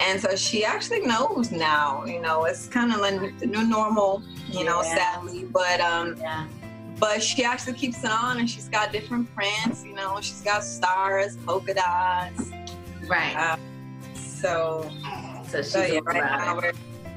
And 0.00 0.18
so 0.18 0.34
she 0.36 0.64
actually 0.64 1.02
knows 1.02 1.52
now. 1.52 2.02
You 2.06 2.18
know, 2.22 2.46
it's 2.46 2.66
kind 2.66 2.94
of 2.94 3.00
like 3.00 3.38
the 3.38 3.44
new 3.44 3.62
normal. 3.66 4.22
You 4.48 4.64
know, 4.64 4.80
Yeah. 4.82 4.94
sadly, 4.94 5.44
but 5.44 5.82
um, 5.82 6.16
Yeah. 6.18 6.46
but 6.98 7.22
she 7.22 7.44
actually 7.44 7.74
keeps 7.74 8.02
it 8.04 8.10
on, 8.10 8.38
and 8.38 8.48
she's 8.48 8.70
got 8.70 8.90
different 8.90 9.26
prints. 9.34 9.84
You 9.84 9.92
know, 9.92 10.18
she's 10.22 10.40
got 10.40 10.64
stars, 10.64 11.36
polka 11.44 11.74
dots. 11.74 12.48
Right. 13.06 13.36
Uh, 13.36 13.56
So, 14.16 14.90
so 15.50 15.58
she's 15.58 15.72
so 15.72 15.82
yeah, 15.82 16.00
right 16.04 16.24
now 16.24 16.56
we're 16.56 16.72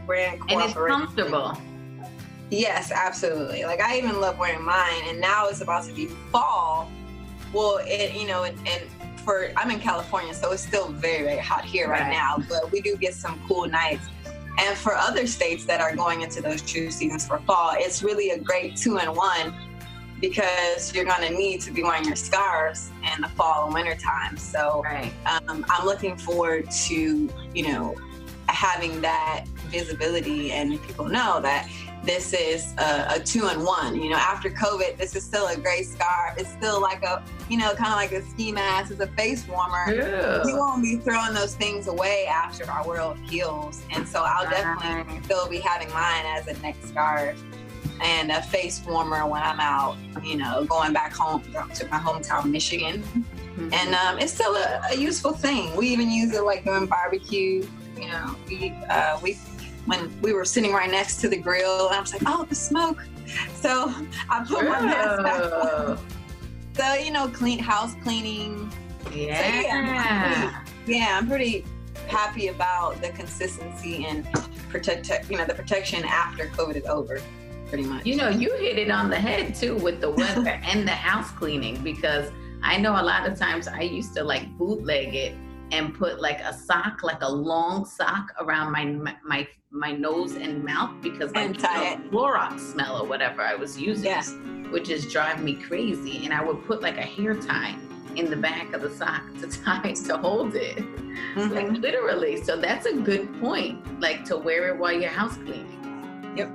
we're 0.06 0.38
And 0.50 0.62
it's 0.64 0.74
comfortable. 0.74 1.58
Yes, 2.50 2.92
absolutely. 2.92 3.64
Like 3.66 3.82
I 3.82 3.98
even 3.98 4.22
love 4.22 4.38
wearing 4.40 4.64
mine, 4.64 5.04
and 5.08 5.20
now 5.20 5.48
it's 5.48 5.62
about 5.62 5.84
to 5.86 5.94
be 5.94 6.06
fall. 6.32 6.90
Well, 7.54 7.80
it 7.84 8.14
you 8.14 8.28
know, 8.28 8.44
and, 8.44 8.58
and 8.68 8.84
for 9.22 9.52
I'm 9.58 9.70
in 9.72 9.80
California, 9.80 10.34
so 10.34 10.52
it's 10.52 10.66
still 10.66 10.88
very 10.90 11.24
very 11.24 11.40
hot 11.40 11.66
here 11.66 11.90
right, 11.90 12.02
Right. 12.02 12.10
now. 12.12 12.38
But 12.50 12.72
we 12.72 12.82
do 12.82 12.96
get 12.96 13.14
some 13.14 13.42
cool 13.48 13.68
nights. 13.68 14.08
And 14.60 14.76
for 14.76 14.96
other 14.96 15.28
states 15.28 15.66
that 15.66 15.82
are 15.82 15.96
going 15.96 16.22
into 16.22 16.42
those 16.42 16.64
true 16.64 16.90
seasons 16.90 17.28
for 17.28 17.38
fall, 17.42 17.74
it's 17.76 18.02
really 18.02 18.32
a 18.32 18.40
great 18.40 18.76
two 18.76 18.98
in 18.98 19.14
one 19.14 19.54
because 20.20 20.96
you're 20.96 21.06
going 21.06 21.22
to 21.22 21.30
need 21.32 21.62
to 21.62 21.72
be 21.72 21.84
wearing 21.84 22.04
your 22.06 22.16
scarves 22.16 22.90
in 23.16 23.22
the 23.22 23.30
fall 23.30 23.66
and 23.66 23.74
winter 23.76 23.96
time. 23.96 24.36
So 24.36 24.82
Right. 24.84 25.14
um, 25.48 25.64
I'm 25.70 25.86
looking 25.86 26.18
forward 26.18 26.72
to, 26.72 27.30
you 27.54 27.68
know, 27.72 27.94
having 28.50 29.00
that 29.02 29.46
visibility 29.68 30.54
and 30.54 30.82
people 30.82 31.06
know 31.06 31.40
that 31.42 31.70
this 32.08 32.34
is 32.34 32.74
a, 32.78 33.16
a 33.16 33.20
two 33.20 33.50
in 33.50 33.64
one. 33.64 34.02
You 34.02 34.10
know, 34.10 34.16
after 34.16 34.50
COVID, 34.50 34.98
this 34.98 35.16
is 35.16 35.24
still 35.24 35.48
a 35.48 35.58
great 35.58 35.86
scarf. 35.86 36.36
It's 36.38 36.50
still 36.52 36.82
like 36.82 37.04
a, 37.04 37.24
you 37.50 37.58
know, 37.58 37.74
kind 37.76 37.90
of 37.90 37.98
like 37.98 38.14
a 38.14 38.26
ski 38.30 38.52
mask. 38.52 38.92
It's 38.92 39.02
a 39.02 39.08
face 39.08 39.48
warmer. 39.48 40.42
We 40.46 40.54
won't 40.54 40.82
be 40.82 40.96
throwing 40.98 41.34
those 41.34 41.56
things 41.56 41.88
away 41.88 42.26
after 42.28 42.70
our 42.72 42.88
world 42.88 43.18
heals. 43.30 43.84
And 43.94 44.08
so 44.08 44.24
I'll 44.26 44.50
definitely 44.50 45.22
still 45.24 45.48
be 45.50 45.60
having 45.60 45.92
mine 45.94 46.26
as 46.26 46.48
a 46.48 46.58
neck 46.62 46.78
scarf 46.84 47.44
and 48.02 48.32
a 48.32 48.42
face 48.42 48.84
warmer 48.86 49.28
when 49.28 49.42
I'm 49.42 49.60
out, 49.60 49.98
you 50.24 50.38
know, 50.38 50.66
going 50.66 50.94
back 50.94 51.14
home 51.14 51.42
to 51.42 51.88
my 51.88 51.98
hometown, 51.98 52.50
Michigan. 52.50 53.04
Mhm. 53.58 53.74
And 53.74 53.96
um, 53.96 54.20
it's 54.20 54.34
still 54.34 54.56
a, 54.56 54.82
a 54.92 54.96
useful 54.96 55.34
thing. 55.34 55.76
We 55.76 55.88
even 55.90 56.12
use 56.12 56.34
it 56.34 56.44
like 56.44 56.64
doing 56.64 56.86
barbecue. 56.86 57.68
You 57.98 58.08
know, 58.08 58.36
we 58.48 58.72
uh, 58.90 59.20
we 59.24 59.38
when 59.88 60.22
we 60.22 60.34
were 60.34 60.46
sitting 60.46 60.72
right 60.72 60.92
next 60.92 61.18
to 61.22 61.30
the 61.30 61.38
grill, 61.38 61.88
and 61.88 61.96
I 61.96 62.02
was 62.02 62.14
like, 62.14 62.24
"Oh, 62.26 62.46
the 62.46 62.56
smoke!" 62.56 63.04
So 63.56 63.94
I 64.30 64.46
put 64.48 64.66
my 64.66 64.82
mask 64.82 65.24
back 65.24 65.52
on. 65.52 66.00
So 66.74 66.94
you 66.94 67.12
know, 67.12 67.28
clean 67.28 67.60
house 67.60 67.96
cleaning. 68.04 68.72
Yeah. 69.14 70.64
Yeah, 70.86 71.18
I'm 71.18 71.28
pretty 71.28 71.66
happy 72.08 72.48
about 72.48 73.02
the 73.02 73.10
consistency 73.10 74.06
and 74.06 74.26
protect. 74.70 75.30
You 75.30 75.38
know, 75.38 75.46
the 75.46 75.56
protection 75.56 76.04
after 76.06 76.46
COVID 76.48 76.76
is 76.76 76.86
over, 76.86 77.20
pretty 77.68 77.86
much. 77.86 78.06
You 78.06 78.18
know, 78.18 78.30
you 78.30 78.54
hit 78.58 78.78
it 78.78 78.92
on 78.92 79.10
the 79.10 79.20
head 79.20 79.56
too 79.56 79.76
with 79.76 80.02
the 80.02 80.12
weather 80.12 80.48
and 80.64 80.88
the 80.88 80.92
house 80.92 81.32
cleaning 81.32 81.82
because 81.84 82.32
I 82.62 82.78
know 82.78 82.92
a 82.94 83.04
lot 83.04 83.28
of 83.28 83.38
times 83.38 83.68
I 83.68 83.82
used 83.82 84.14
to 84.16 84.24
like 84.24 84.50
bootleg 84.58 85.16
it 85.16 85.36
and 85.72 85.94
put 85.94 86.22
like 86.22 86.40
a 86.42 86.54
sock, 86.54 87.04
like 87.04 87.22
a 87.22 87.32
long 87.32 87.86
sock 87.86 88.34
around 88.40 88.72
my 88.72 88.86
my 89.24 89.48
my 89.72 89.92
nose 89.92 90.36
and 90.36 90.64
mouth 90.64 90.92
because 91.02 91.32
And 91.36 91.58
tie 91.60 91.94
it. 91.94 92.12
Clorox 92.12 92.60
smell 92.60 93.02
or 93.02 93.06
whatever 93.08 93.42
I 93.42 93.54
was 93.56 93.78
using, 93.80 94.06
Yeah. 94.06 94.24
which 94.72 94.90
is 94.90 95.12
driving 95.12 95.44
me 95.44 95.56
crazy. 95.56 96.24
And 96.24 96.34
I 96.34 96.42
would 96.44 96.66
put 96.66 96.82
like 96.82 96.98
a 96.98 97.02
hair 97.02 97.36
tie 97.36 97.76
in 98.16 98.30
the 98.30 98.36
back 98.38 98.74
of 98.74 98.82
the 98.82 98.90
sock 98.90 99.22
to 99.42 99.48
tie 99.64 99.92
to 100.08 100.18
hold 100.18 100.56
it, 100.56 100.78
Mhm. 101.36 101.52
like 101.52 101.70
literally. 101.82 102.42
So 102.44 102.56
that's 102.58 102.86
a 102.86 102.94
good 102.94 103.40
point, 103.42 104.00
like 104.00 104.24
to 104.26 104.38
wear 104.38 104.70
it 104.70 104.78
while 104.78 104.94
you're 104.94 105.10
house 105.10 105.36
cleaning. 105.36 106.34
Yep. 106.38 106.50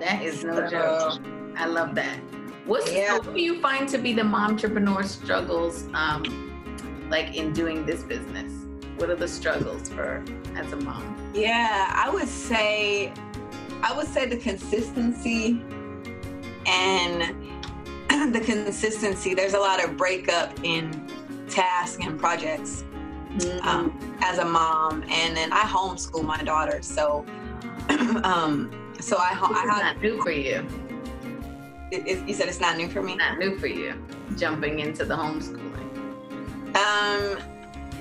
That 0.00 0.22
is 0.22 0.44
no 0.44 0.54
So- 0.68 0.68
joke. 0.70 1.22
I 1.56 1.66
love 1.66 1.94
that. 1.94 2.18
What's 2.66 2.92
Yeah. 2.92 3.14
what 3.18 3.34
do 3.34 3.40
you 3.40 3.58
find 3.60 3.88
to 3.88 3.98
be 3.98 4.12
the 4.12 4.22
mom 4.24 4.50
entrepreneur 4.52 5.02
struggles, 5.02 5.88
um, 5.94 6.22
like 7.08 7.36
in 7.36 7.52
doing 7.52 7.86
this 7.86 8.02
business? 8.02 8.52
What 8.96 9.10
are 9.10 9.16
the 9.16 9.28
struggles 9.28 9.88
for 9.88 10.22
as 10.56 10.72
a 10.72 10.76
mom? 10.76 11.16
Yeah, 11.34 11.90
I 11.94 12.10
would 12.10 12.28
say, 12.28 13.12
I 13.82 13.96
would 13.96 14.06
say 14.06 14.26
the 14.26 14.36
consistency 14.36 15.62
and 16.66 17.34
the 18.34 18.40
consistency. 18.40 19.34
There's 19.34 19.54
a 19.54 19.58
lot 19.58 19.82
of 19.82 19.96
breakup 19.96 20.58
in 20.62 21.06
tasks 21.48 22.04
and 22.04 22.18
projects 22.18 22.84
um, 23.62 24.16
as 24.20 24.38
a 24.38 24.44
mom, 24.44 25.02
and 25.08 25.36
then 25.36 25.52
I 25.52 25.60
homeschool 25.60 26.24
my 26.24 26.42
daughter, 26.42 26.82
so 26.82 27.24
um, 28.24 28.70
so 29.00 29.16
I 29.16 29.28
ho- 29.28 29.48
It's 29.50 29.60
I 29.60 29.64
not 29.64 30.02
new 30.02 30.22
for 30.22 30.30
you. 30.30 30.66
It, 31.90 32.06
it, 32.06 32.28
you 32.28 32.34
said 32.34 32.48
it's 32.48 32.60
not 32.60 32.76
new 32.76 32.88
for 32.88 33.02
me. 33.02 33.16
Not 33.16 33.38
new 33.38 33.58
for 33.58 33.66
you. 33.66 33.94
Jumping 34.36 34.80
into 34.80 35.04
the 35.04 35.16
homeschooling. 35.16 35.69
Um, 36.74 37.38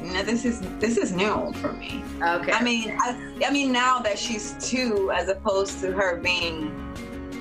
no, 0.02 0.24
this 0.24 0.46
is 0.46 0.62
this 0.80 0.98
is 0.98 1.12
new 1.12 1.52
for 1.56 1.74
me. 1.74 2.04
Okay. 2.22 2.52
I 2.52 2.64
mean, 2.64 2.96
I, 3.00 3.44
I 3.46 3.52
mean 3.52 3.72
now 3.72 4.00
that 4.00 4.18
she's 4.18 4.56
two, 4.60 5.12
as 5.12 5.28
opposed 5.30 5.82
to 5.82 5.92
her 5.92 6.18
being, 6.18 6.72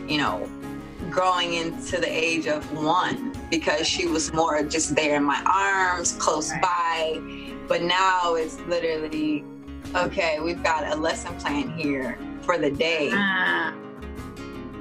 you 0.09 0.19
know, 0.19 0.49
growing 1.11 1.55
into 1.55 1.99
the 1.99 2.09
age 2.11 2.47
of 2.47 2.65
one, 2.83 3.33
because 3.51 3.87
she 3.87 4.07
was 4.07 4.33
more 4.33 4.63
just 4.63 4.95
there 4.97 5.17
in 5.17 5.25
my 5.25 5.43
arms, 5.47 6.13
close 6.15 6.51
Right. 6.53 6.63
by. 6.63 7.55
But 7.69 7.83
now 7.83 8.35
it's 8.35 8.59
literally, 8.61 9.45
okay, 9.95 10.41
we've 10.41 10.63
got 10.63 10.87
a 10.91 10.97
lesson 10.97 11.35
plan 11.37 11.71
here 11.79 12.19
for 12.43 12.59
the 12.59 12.71
day. 12.71 13.11
Ah, 13.13 13.75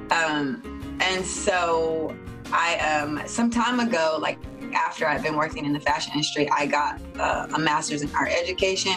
Um, 0.10 0.64
and 1.02 1.26
so 1.26 2.16
I, 2.52 2.78
um, 2.80 3.22
some 3.28 3.50
time 3.52 3.80
ago, 3.82 4.18
like 4.22 4.38
after 4.74 5.08
I've 5.08 5.24
been 5.24 5.36
working 5.36 5.66
in 5.66 5.74
the 5.74 5.80
fashion 5.80 6.14
industry, 6.14 6.50
I 6.50 6.66
got 6.66 7.02
uh, 7.20 7.48
a 7.54 7.60
master's 7.60 8.02
in 8.02 8.14
art 8.16 8.32
education. 8.32 8.96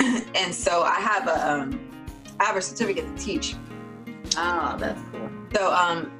and 0.34 0.54
so 0.54 0.82
I 0.82 0.96
have 1.00 1.26
a, 1.26 1.50
um, 1.50 1.80
I 2.40 2.44
have 2.44 2.56
a 2.56 2.62
certificate 2.62 3.16
to 3.16 3.22
teach. 3.22 3.54
oh, 4.36 4.76
that's 4.78 5.00
cool. 5.10 5.30
So, 5.54 5.72
um, 5.72 6.12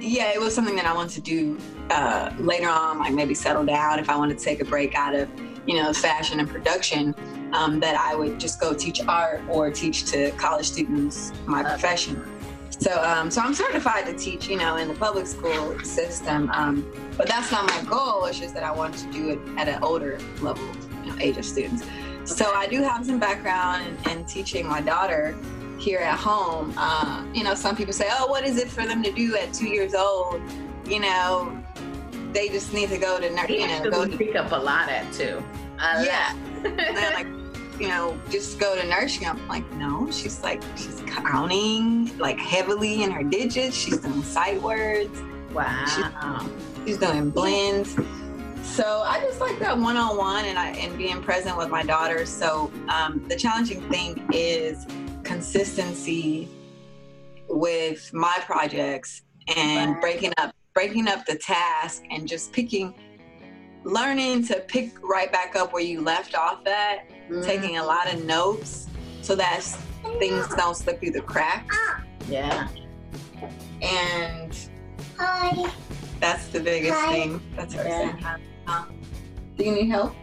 yeah, 0.00 0.32
it 0.32 0.40
was 0.40 0.54
something 0.54 0.76
that 0.76 0.86
I 0.86 0.94
wanted 0.94 1.14
to 1.14 1.20
do 1.20 1.58
uh, 1.90 2.32
later 2.38 2.68
on, 2.68 2.98
like 2.98 3.12
maybe 3.12 3.34
settle 3.34 3.64
down 3.64 3.98
if 3.98 4.08
I 4.08 4.16
wanted 4.16 4.38
to 4.38 4.44
take 4.44 4.60
a 4.60 4.64
break 4.64 4.94
out 4.94 5.14
of, 5.14 5.28
you 5.66 5.76
know, 5.76 5.92
fashion 5.92 6.40
and 6.40 6.48
production. 6.48 7.14
Um, 7.54 7.80
that 7.80 7.96
I 7.96 8.14
would 8.14 8.38
just 8.38 8.60
go 8.60 8.74
teach 8.74 9.00
art 9.08 9.40
or 9.48 9.70
teach 9.70 10.04
to 10.10 10.30
college 10.32 10.66
students 10.66 11.32
my 11.46 11.62
profession. 11.62 12.22
So, 12.78 13.02
um, 13.02 13.30
so 13.30 13.40
I'm 13.40 13.54
certified 13.54 14.06
to 14.06 14.14
teach, 14.14 14.48
you 14.48 14.56
know, 14.56 14.76
in 14.76 14.88
the 14.88 14.94
public 14.94 15.26
school 15.26 15.78
system. 15.80 16.48
Um, 16.52 16.90
but 17.16 17.26
that's 17.26 17.50
not 17.50 17.66
my 17.66 17.82
goal. 17.90 18.24
It's 18.26 18.38
just 18.38 18.54
that 18.54 18.62
I 18.62 18.70
want 18.70 18.94
to 18.98 19.12
do 19.12 19.30
it 19.30 19.40
at 19.56 19.68
an 19.68 19.82
older 19.82 20.18
level, 20.40 20.64
you 21.04 21.10
know, 21.10 21.18
age 21.18 21.36
of 21.36 21.44
students. 21.44 21.84
So 22.24 22.52
I 22.52 22.68
do 22.68 22.82
have 22.82 23.04
some 23.04 23.18
background 23.18 23.84
in, 24.06 24.12
in 24.12 24.24
teaching 24.26 24.66
my 24.66 24.80
daughter 24.80 25.36
here 25.78 25.98
at 25.98 26.18
home. 26.18 26.72
Uh, 26.76 27.24
you 27.32 27.42
know, 27.42 27.54
some 27.54 27.74
people 27.74 27.92
say, 27.92 28.08
"Oh, 28.10 28.26
what 28.26 28.44
is 28.44 28.58
it 28.58 28.68
for 28.68 28.84
them 28.84 29.02
to 29.02 29.10
do 29.12 29.36
at 29.36 29.54
two 29.54 29.68
years 29.68 29.94
old?" 29.94 30.40
You 30.86 31.00
know, 31.00 31.64
they 32.32 32.48
just 32.48 32.72
need 32.72 32.90
to 32.90 32.98
go 32.98 33.18
to, 33.18 33.30
nur- 33.30 33.46
He 33.46 33.60
you 33.60 33.66
know, 33.66 33.90
go 33.90 34.06
to 34.06 34.16
pick 34.16 34.36
up 34.36 34.52
a 34.52 34.56
lot 34.56 34.88
at 34.88 35.10
too. 35.12 35.42
A 35.80 36.04
yeah. 36.04 36.34
lot. 37.86 38.10
And 38.10 38.18
they're 38.18 38.18
like, 38.18 38.20
you 38.20 38.20
know, 38.20 38.20
just 38.30 38.58
go 38.58 38.74
to 38.80 38.86
nursery. 38.86 39.26
I'm 39.26 39.46
like, 39.48 39.70
no. 39.72 40.10
She's 40.10 40.42
like, 40.42 40.62
she's 40.76 41.02
counting 41.06 42.16
like 42.18 42.38
heavily 42.38 43.02
in 43.02 43.10
her 43.10 43.22
digits. 43.22 43.76
She's 43.76 43.98
doing 43.98 44.22
sight 44.22 44.60
words. 44.62 45.20
wow. 45.52 46.46
She's 46.84 46.98
doing 46.98 47.30
blends. 47.30 47.96
So 48.62 49.02
I 49.06 49.20
just 49.20 49.40
like 49.40 49.58
that 49.60 49.78
one-on-one 49.78 50.44
and 50.44 50.58
I 50.58 50.70
and 50.70 50.96
being 50.96 51.22
present 51.22 51.56
with 51.56 51.70
my 51.70 51.82
daughter. 51.82 52.26
So 52.26 52.70
um, 52.88 53.24
the 53.28 53.36
challenging 53.36 53.88
thing 53.88 54.28
is 54.32 54.86
consistency 55.24 56.48
with 57.48 58.12
my 58.12 58.38
projects 58.42 59.22
and 59.56 60.00
breaking 60.00 60.32
up 60.38 60.54
breaking 60.74 61.08
up 61.08 61.26
the 61.26 61.34
task 61.34 62.04
and 62.10 62.28
just 62.28 62.52
picking 62.52 62.94
learning 63.88 64.44
to 64.46 64.60
pick 64.60 64.90
right 65.02 65.32
back 65.32 65.56
up 65.56 65.72
where 65.72 65.82
you 65.82 66.00
left 66.02 66.34
off 66.34 66.66
at 66.66 67.08
Mm, 67.30 67.44
taking 67.44 67.76
a 67.76 67.84
lot 67.84 68.10
of 68.10 68.24
notes 68.24 68.86
so 69.20 69.34
that 69.36 69.60
things 70.18 70.48
don't 70.56 70.74
slip 70.74 70.98
through 70.98 71.10
the 71.10 71.20
cracks 71.20 71.76
yeah. 72.26 72.68
and 73.82 74.56
Hi. 75.18 75.70
that's 76.20 76.46
the 76.48 76.58
biggest 76.60 76.94
Hi. 76.98 77.12
thing 77.12 77.42
that's 77.54 77.74
her 77.74 77.84
Yeah. 77.86 77.98
saying 77.98 78.16
hi. 78.16 78.40
Uh, 78.66 78.84
do 79.58 79.64
you 79.64 79.72
need 79.72 79.90
help 79.90 80.14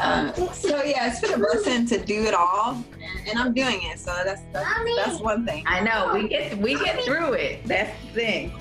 uh, 0.00 0.32
so 0.54 0.82
yeah 0.84 1.10
it's 1.10 1.20
been 1.20 1.34
a 1.34 1.38
blessing 1.38 1.84
to 1.88 2.02
do 2.02 2.22
it 2.24 2.32
all 2.32 2.82
and, 2.94 3.28
and 3.28 3.38
i'm 3.38 3.52
doing 3.52 3.82
it 3.82 3.98
so 4.00 4.10
that's 4.24 4.40
that's, 4.54 4.66
that's 4.96 5.20
one 5.20 5.44
thing 5.44 5.64
I 5.66 5.80
know. 5.80 6.12
We 6.14 6.28
get 6.28 6.56
we 6.56 6.76
get 6.76 7.04
through 7.04 7.34
it. 7.34 7.62
That's 7.66 7.92
the 8.06 8.12
thing. 8.12 8.52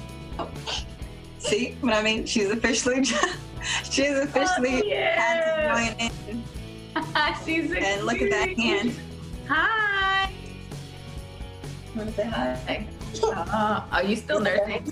See 1.41 1.75
what 1.81 1.93
i 1.93 2.01
mean 2.01 2.25
she's 2.25 2.49
officially 2.49 3.03
she's 3.83 4.11
officially 4.17 4.81
Oh, 4.81 4.85
yeah. 4.85 5.19
had 5.21 5.35
to 5.43 5.95
join 5.97 6.09
in 6.09 6.43
She's 7.45 7.71
and 7.71 8.05
look 8.05 8.21
at 8.21 8.29
that 8.31 8.49
hand 8.57 8.95
Hi. 9.47 10.29
want 11.95 12.09
to 12.09 12.15
say 12.15 12.25
hi 12.25 12.87
Uh, 13.23 13.83
are 13.91 14.03
you 14.03 14.15
still 14.15 14.39
nursing? 14.39 14.91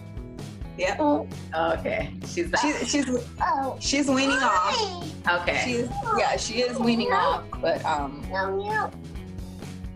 yeah 0.78 0.96
Oh. 1.00 1.28
Okay. 1.54 2.14
She's 2.28 2.48
back. 2.50 2.62
she's 2.62 2.90
she's 2.90 3.06
Oh. 3.42 3.78
she's 3.80 4.08
weaning 4.08 4.38
off 4.38 5.06
okay. 5.42 5.62
She's 5.66 5.88
yeah, 6.18 6.36
she 6.38 6.62
is 6.62 6.78
weaning 6.80 7.12
off, 7.12 7.44
but 7.62 7.84
um 7.86 8.26
No, 8.32 8.56
no. 8.56 8.92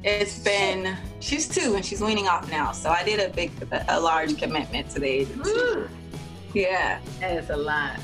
it's 0.03 0.39
been 0.39 0.97
she's 1.21 1.47
two 1.47 1.75
and 1.75 1.85
she's 1.85 2.01
weaning 2.01 2.27
off 2.27 2.49
now. 2.51 2.71
So 2.73 2.89
I 2.89 3.03
did 3.03 3.19
a 3.21 3.29
big, 3.33 3.51
a 3.87 3.97
large 3.99 4.37
commitment 4.37 4.89
to 4.91 4.99
the 4.99 5.07
agency. 5.07 5.51
Woo, 5.53 5.87
Yeah, 6.53 6.99
that 7.19 7.37
is 7.37 7.49
a 7.49 7.57
lot. 7.57 7.99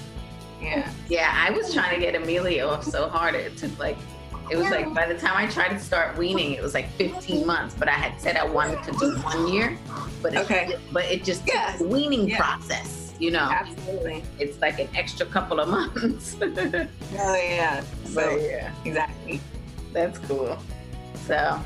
yeah. 0.62 0.92
Yeah, 1.08 1.32
I 1.36 1.52
was 1.52 1.74
trying 1.74 1.94
to 1.96 2.02
get 2.06 2.16
Amelia 2.16 2.66
off 2.66 2.84
so 2.84 3.08
hard 3.10 3.36
it 3.36 3.56
took 3.58 3.78
like 3.80 3.98
it 4.52 4.58
was 4.58 4.70
like 4.72 4.92
by 4.96 5.06
the 5.06 5.16
time 5.18 5.34
I 5.38 5.46
tried 5.46 5.70
to 5.70 5.80
start 5.80 6.18
weaning, 6.18 6.54
it 6.54 6.62
was 6.64 6.74
like 6.74 6.90
15 6.94 7.46
months. 7.46 7.76
But 7.78 7.88
I 7.88 7.92
had 7.92 8.20
said 8.20 8.36
I 8.36 8.46
wanted 8.46 8.82
to 8.84 8.92
do 8.94 9.16
one 9.20 9.48
year, 9.48 9.78
but 10.24 10.34
it, 10.34 10.40
Okay. 10.40 10.76
but 10.92 11.06
it 11.06 11.24
just 11.24 11.44
Yeah. 11.48 11.78
the 11.78 11.84
weaning 11.86 12.28
Yeah. 12.28 12.38
process. 12.38 13.14
You 13.20 13.30
know, 13.32 13.48
Absolutely. 13.52 14.24
it's 14.40 14.60
like 14.60 14.80
an 14.80 14.88
extra 14.96 15.26
couple 15.28 15.60
of 15.60 15.70
months. 15.70 16.36
Oh 16.42 16.88
yeah. 17.36 17.82
so 18.06 18.10
So 18.10 18.38
yeah, 18.38 18.72
exactly. 18.86 19.40
that's 19.94 20.18
cool. 20.20 20.58
So. 21.28 21.60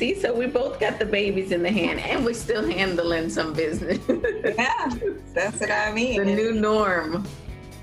See, 0.00 0.18
so 0.18 0.32
we 0.32 0.46
both 0.46 0.80
got 0.80 0.98
the 0.98 1.04
babies 1.04 1.52
in 1.52 1.62
the 1.62 1.70
hand, 1.70 2.00
and 2.00 2.24
we're 2.24 2.32
still 2.32 2.66
handling 2.66 3.28
some 3.28 3.52
business. 3.52 3.98
Yeah, 4.56 4.88
that's 5.34 5.60
what 5.60 5.70
I 5.70 5.92
mean. 5.92 6.22
And- 6.22 6.34
new 6.34 6.54
norm. 6.54 7.28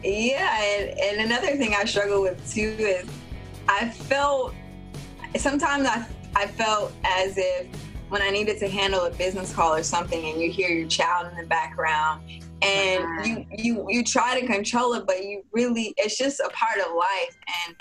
Yeah, 0.03 0.59
and, 0.63 0.99
and 0.99 1.21
another 1.21 1.55
thing 1.57 1.75
I 1.75 1.85
struggle 1.85 2.23
with 2.23 2.39
too 2.51 2.75
is 2.79 3.07
I 3.69 3.89
felt 3.89 4.55
sometimes 5.37 5.85
I 5.85 6.07
I 6.35 6.47
felt 6.47 6.91
as 7.03 7.37
if 7.37 7.67
when 8.09 8.23
I 8.23 8.31
needed 8.31 8.57
to 8.61 8.67
handle 8.67 9.05
a 9.05 9.11
business 9.11 9.53
call 9.53 9.75
or 9.75 9.83
something 9.83 10.25
and 10.25 10.41
you 10.41 10.49
hear 10.49 10.69
your 10.69 10.87
child 10.87 11.31
in 11.31 11.37
the 11.37 11.45
background 11.45 12.27
and 12.63 13.03
uh-huh. 13.03 13.23
you 13.25 13.45
you 13.51 13.87
you 13.89 14.03
try 14.03 14.39
to 14.39 14.47
control 14.47 14.93
it 14.93 15.05
but 15.05 15.23
you 15.23 15.43
really 15.51 15.93
it's 15.97 16.17
just 16.17 16.39
a 16.39 16.49
part 16.49 16.79
of 16.79 16.95
life 16.95 17.37
and 17.65 17.75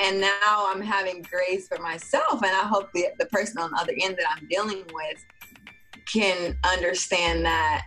and 0.00 0.20
now 0.20 0.66
I'm 0.66 0.80
having 0.80 1.22
grace 1.22 1.68
for 1.68 1.78
myself 1.78 2.42
and 2.42 2.52
I 2.52 2.64
hope 2.64 2.92
the, 2.92 3.06
the 3.18 3.26
person 3.26 3.58
on 3.58 3.70
the 3.72 3.78
other 3.78 3.94
end 4.00 4.16
that 4.16 4.26
I'm 4.30 4.46
dealing 4.48 4.84
with 4.92 5.24
can 6.06 6.56
understand 6.64 7.44
that 7.44 7.84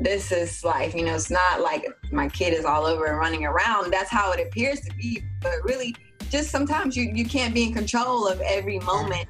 this 0.00 0.32
is 0.32 0.64
life. 0.64 0.94
You 0.94 1.04
know, 1.04 1.14
it's 1.14 1.30
not 1.30 1.60
like 1.60 1.86
my 2.10 2.28
kid 2.28 2.54
is 2.54 2.64
all 2.64 2.86
over 2.86 3.06
and 3.06 3.18
running 3.18 3.44
around. 3.44 3.92
That's 3.92 4.10
how 4.10 4.32
it 4.32 4.46
appears 4.46 4.80
to 4.80 4.94
be. 4.94 5.22
But 5.40 5.62
really, 5.64 5.94
just 6.30 6.50
sometimes 6.50 6.96
you, 6.96 7.10
you 7.14 7.24
can't 7.24 7.52
be 7.52 7.64
in 7.64 7.74
control 7.74 8.26
of 8.26 8.40
every 8.40 8.78
moment, 8.80 9.28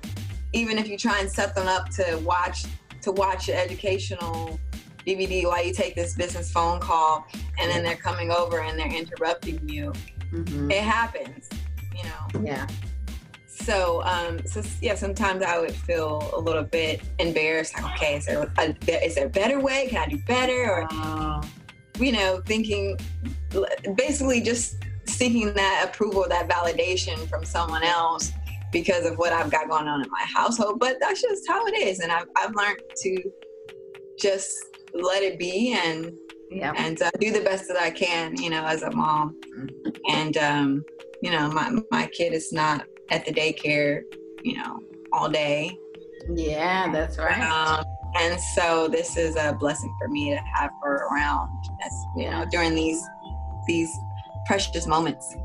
even 0.52 0.78
if 0.78 0.88
you 0.88 0.99
try 0.99 1.20
and 1.20 1.30
set 1.30 1.54
them 1.54 1.66
up 1.66 1.88
to 1.90 2.20
watch 2.25 2.64
to 3.02 3.12
watch 3.12 3.49
an 3.49 3.56
educational 3.56 4.60
DVD 5.06 5.44
while 5.44 5.64
you 5.64 5.72
take 5.72 5.94
this 5.94 6.14
business 6.14 6.52
phone 6.52 6.78
call 6.78 7.26
and 7.58 7.70
then 7.70 7.82
they're 7.82 7.96
coming 7.96 8.30
over 8.30 8.60
and 8.60 8.78
they're 8.78 8.94
interrupting 8.94 9.66
you. 9.66 9.92
Mhm. 10.32 10.70
It 10.72 10.82
happens, 10.82 11.49
you 11.96 12.04
know. 12.04 12.44
Yeah. 12.50 12.66
So, 13.46 14.02
um, 14.04 14.40
so 14.46 14.62
yeah, 14.80 14.94
sometimes 14.94 15.42
I 15.42 15.58
would 15.58 15.75
feel 15.75 16.30
a 16.32 16.40
little 16.40 16.62
bit 16.62 17.02
embarrassed. 17.18 17.75
Like, 17.75 17.94
okay, 17.96 18.16
is 18.16 18.26
there 18.26 18.50
a, 18.58 19.04
is 19.04 19.14
there 19.16 19.26
a 19.26 19.30
better 19.30 19.60
way? 19.60 19.88
Can 19.88 19.99
I 19.99 20.06
do 20.08 20.18
better? 20.26 20.70
Or 20.70 20.88
Oh, 20.90 21.40
you 21.99 22.12
know, 22.12 22.42
thinking 22.46 22.99
basically 23.96 24.40
just 24.40 24.76
seeking 25.04 25.52
that 25.54 25.84
approval, 25.88 26.25
that 26.28 26.49
validation 26.49 27.28
from 27.28 27.44
someone 27.44 27.82
else 27.82 28.32
because 28.72 29.04
of 29.04 29.18
what 29.18 29.32
I've 29.32 29.50
got 29.50 29.68
going 29.68 29.88
on 29.88 30.02
in 30.02 30.10
my 30.10 30.22
household. 30.22 30.78
But 30.78 30.96
that's 31.00 31.20
just 31.20 31.46
how 31.49 31.66
it 31.66 31.76
is, 31.76 32.00
and 32.00 32.10
I've 32.10 32.28
I've 32.37 32.54
learned 32.54 32.80
to 33.02 33.30
just 34.18 34.56
let 34.94 35.22
it 35.22 35.38
be 35.38 35.72
and 35.72 36.12
yeah. 36.50 36.73
and 36.76 37.00
uh, 37.00 37.11
do 37.21 37.33
the 37.33 37.40
best 37.40 37.69
that 37.69 37.76
I 37.76 37.90
can, 37.90 38.37
you 38.37 38.50
know, 38.50 38.64
as 38.64 38.83
a 38.83 38.90
mom. 38.90 39.38
And 40.09 40.37
um, 40.37 40.85
you 41.23 41.30
know, 41.30 41.50
my 41.50 41.71
my 41.90 42.07
kid 42.07 42.33
is 42.33 42.52
not 42.52 42.87
at 43.11 43.25
the 43.25 43.33
daycare, 43.33 44.02
you 44.42 44.57
know, 44.57 44.80
all 45.12 45.28
day. 45.28 45.78
Yeah, 46.35 46.90
that's 46.92 47.19
right. 47.19 47.42
Um, 47.42 47.85
and 48.16 48.40
so 48.40 48.88
this 48.88 49.16
is 49.16 49.37
a 49.37 49.57
blessing 49.59 49.95
for 50.00 50.09
me 50.09 50.30
to 50.30 50.40
have 50.54 50.71
her 50.83 51.07
around, 51.07 51.50
as 51.85 51.92
you 52.16 52.30
know, 52.30 52.45
during 52.50 52.75
these 52.75 53.02
these 53.66 53.90
precious 54.47 54.87
moments. 54.87 55.37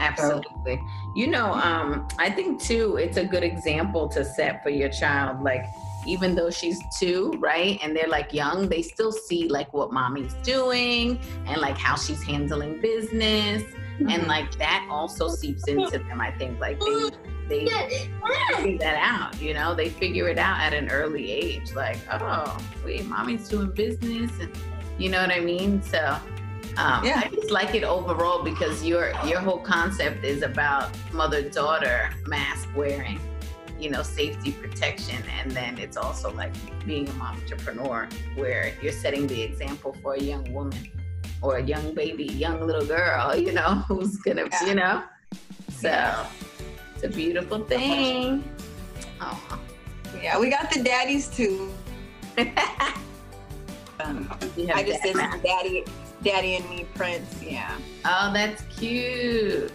Absolutely. 0.00 0.80
You 1.14 1.28
know, 1.28 1.52
um, 1.52 2.08
I 2.18 2.28
think 2.28 2.60
too, 2.60 2.96
it's 2.96 3.16
a 3.16 3.24
good 3.24 3.44
example 3.44 4.08
to 4.08 4.24
set 4.24 4.62
for 4.62 4.70
your 4.70 4.88
child. 4.88 5.42
Like, 5.42 5.64
even 6.06 6.34
though 6.34 6.50
she's 6.50 6.78
two, 6.98 7.32
right? 7.38 7.78
And 7.82 7.96
they're 7.96 8.08
like 8.08 8.32
young, 8.32 8.68
they 8.68 8.82
still 8.82 9.12
see 9.12 9.48
like 9.48 9.72
what 9.72 9.92
mommy's 9.92 10.34
doing 10.42 11.20
and 11.46 11.60
like 11.60 11.78
how 11.78 11.96
she's 11.96 12.22
handling 12.22 12.80
business. 12.80 13.62
And 14.08 14.26
like 14.26 14.56
that 14.58 14.86
also 14.90 15.28
seeps 15.28 15.68
into 15.68 15.98
them, 15.98 16.20
I 16.20 16.32
think. 16.32 16.58
Like 16.58 16.80
they 16.80 17.10
they 17.48 17.66
figure 18.56 18.78
that 18.78 18.96
out, 19.00 19.40
you 19.40 19.54
know, 19.54 19.74
they 19.74 19.90
figure 19.90 20.28
it 20.28 20.38
out 20.38 20.60
at 20.60 20.74
an 20.74 20.88
early 20.90 21.30
age. 21.30 21.72
Like, 21.74 21.98
oh, 22.10 22.58
wait, 22.84 23.06
mommy's 23.06 23.48
doing 23.48 23.70
business 23.70 24.30
and 24.40 24.50
you 24.98 25.08
know 25.08 25.20
what 25.20 25.30
I 25.30 25.40
mean? 25.40 25.82
So 25.82 26.18
um, 26.76 27.04
Yeah. 27.04 27.22
I 27.24 27.28
just 27.28 27.50
like 27.50 27.74
it 27.74 27.84
overall 27.84 28.42
because 28.42 28.84
your 28.84 29.12
your 29.26 29.40
whole 29.40 29.58
concept 29.58 30.24
is 30.24 30.42
about 30.42 30.90
mother 31.12 31.42
daughter 31.42 32.10
mask 32.26 32.68
wearing, 32.74 33.20
you 33.82 33.90
know, 33.90 34.02
safety 34.02 34.52
protection, 34.52 35.22
and 35.40 35.50
then 35.50 35.76
it's 35.76 35.96
also 35.96 36.32
like 36.32 36.52
being 36.86 37.08
a 37.08 37.12
mom 37.14 37.36
entrepreneur 37.36 38.08
where 38.36 38.72
you're 38.80 38.92
setting 38.92 39.26
the 39.26 39.42
example 39.42 39.96
for 40.00 40.14
a 40.14 40.20
young 40.20 40.50
woman 40.52 40.88
or 41.42 41.56
a 41.56 41.62
young 41.62 41.92
baby, 41.92 42.24
young 42.24 42.64
little 42.64 42.86
girl, 42.86 43.34
you 43.46 43.52
know, 43.52 43.82
who's 43.88 44.16
gonna, 44.18 44.46
Yeah. 44.50 44.66
you 44.66 44.74
know, 44.76 45.02
so 45.68 46.26
it's 46.94 47.02
a 47.02 47.08
beautiful 47.08 47.64
thing. 47.64 48.44
Oh. 49.20 49.58
Yeah, 50.22 50.38
we 50.38 50.48
got 50.50 50.70
the 50.70 50.82
daddies 50.82 51.28
too. 51.28 51.72
Um, 54.00 54.28
I 54.74 54.82
just 54.82 55.00
did 55.04 55.14
daddy, 55.44 55.84
daddy 56.24 56.56
and 56.56 56.68
me 56.68 56.86
prints. 56.92 57.40
Yeah. 57.40 57.76
Oh, 58.04 58.32
that's 58.32 58.62
cute. 58.76 59.70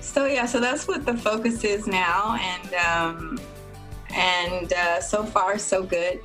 So 0.00 0.26
yeah, 0.26 0.46
so 0.46 0.60
that's 0.60 0.88
what 0.88 1.04
the 1.06 1.16
focus 1.16 1.62
is 1.64 1.86
now, 1.86 2.36
and 2.40 2.74
um, 2.74 3.40
and 4.14 4.72
uh, 4.72 5.00
so 5.00 5.22
far 5.24 5.58
so 5.58 5.82
good. 5.82 6.20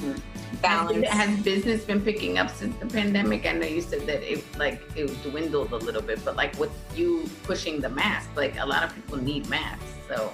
Has, 0.00 0.20
Balance. 0.60 1.08
has 1.08 1.40
business 1.40 1.84
been 1.84 2.00
picking 2.00 2.38
up 2.38 2.50
since 2.50 2.76
the 2.78 2.86
pandemic? 2.86 3.46
I 3.46 3.52
know 3.52 3.66
you 3.66 3.80
said 3.80 4.06
that 4.06 4.22
it 4.30 4.44
like 4.58 4.82
it 4.96 5.06
dwindled 5.22 5.72
a 5.72 5.76
little 5.76 6.02
bit, 6.02 6.24
but 6.24 6.34
like 6.36 6.58
with 6.58 6.72
you 6.96 7.28
pushing 7.44 7.80
the 7.80 7.88
mask, 7.88 8.28
like 8.34 8.58
a 8.58 8.66
lot 8.66 8.82
of 8.82 8.92
people 8.94 9.18
need 9.18 9.48
masks. 9.48 9.84
So 10.08 10.32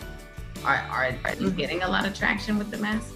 are 0.64 0.77
are, 0.90 1.14
are 1.24 1.35
you 1.35 1.50
Mhm. 1.50 1.57
getting 1.57 1.83
a 1.83 1.88
lot 1.88 2.07
of 2.07 2.14
traction 2.16 2.59
with 2.59 2.70
the 2.70 2.79
masks? 2.79 3.12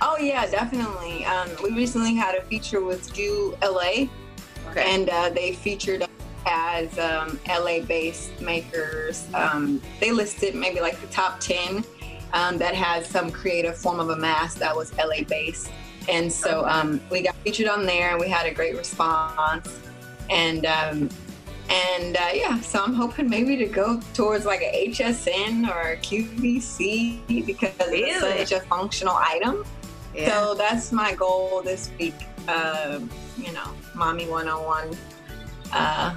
Oh 0.00 0.16
yeah, 0.20 0.46
definitely. 0.46 1.24
Um, 1.24 1.48
we 1.62 1.70
recently 1.72 2.14
had 2.14 2.36
a 2.36 2.42
feature 2.42 2.82
with 2.84 3.12
Do 3.12 3.56
LA, 3.62 4.06
and 4.76 5.08
uh, 5.08 5.30
they 5.30 5.54
featured 5.54 6.05
as 6.46 6.98
um, 6.98 7.38
LA-based 7.48 8.40
makers. 8.40 9.26
Um, 9.34 9.82
they 10.00 10.12
listed 10.12 10.54
maybe 10.54 10.80
like 10.80 11.00
the 11.00 11.08
top 11.08 11.40
ten 11.40 11.84
um, 12.32 12.58
that 12.58 12.74
had 12.74 13.04
some 13.04 13.30
creative 13.30 13.76
form 13.76 14.00
of 14.00 14.10
a 14.10 14.16
mask 14.16 14.58
that 14.58 14.74
was 14.74 14.96
LA-based, 14.96 15.70
and 16.08 16.32
so 16.32 16.64
um, 16.66 17.00
we 17.10 17.22
got 17.22 17.34
featured 17.36 17.68
on 17.68 17.84
there, 17.84 18.10
and 18.10 18.20
we 18.20 18.28
had 18.28 18.46
a 18.46 18.54
great 18.54 18.76
response. 18.76 19.80
And 20.28 20.66
um, 20.66 21.08
and 21.68 22.16
uh, 22.16 22.28
yeah, 22.32 22.60
so 22.60 22.82
I'm 22.82 22.94
hoping 22.94 23.28
maybe 23.28 23.56
to 23.56 23.66
go 23.66 24.00
towards 24.14 24.44
like 24.44 24.60
a 24.62 24.88
HSN 24.88 25.68
or 25.68 25.92
a 25.92 25.96
QVC 25.96 27.46
because 27.46 27.74
it's 27.80 28.20
such 28.20 28.52
a 28.52 28.64
functional 28.66 29.16
item. 29.16 29.64
yeah. 30.14 30.30
So 30.30 30.54
that's 30.54 30.92
my 30.92 31.14
goal 31.14 31.62
this 31.62 31.90
week. 31.98 32.14
Um, 32.48 33.10
you 33.36 33.52
know, 33.52 33.68
mommy 33.94 34.28
one 34.28 34.48
on 34.48 34.64
one, 34.64 34.96
uh, 35.72 36.14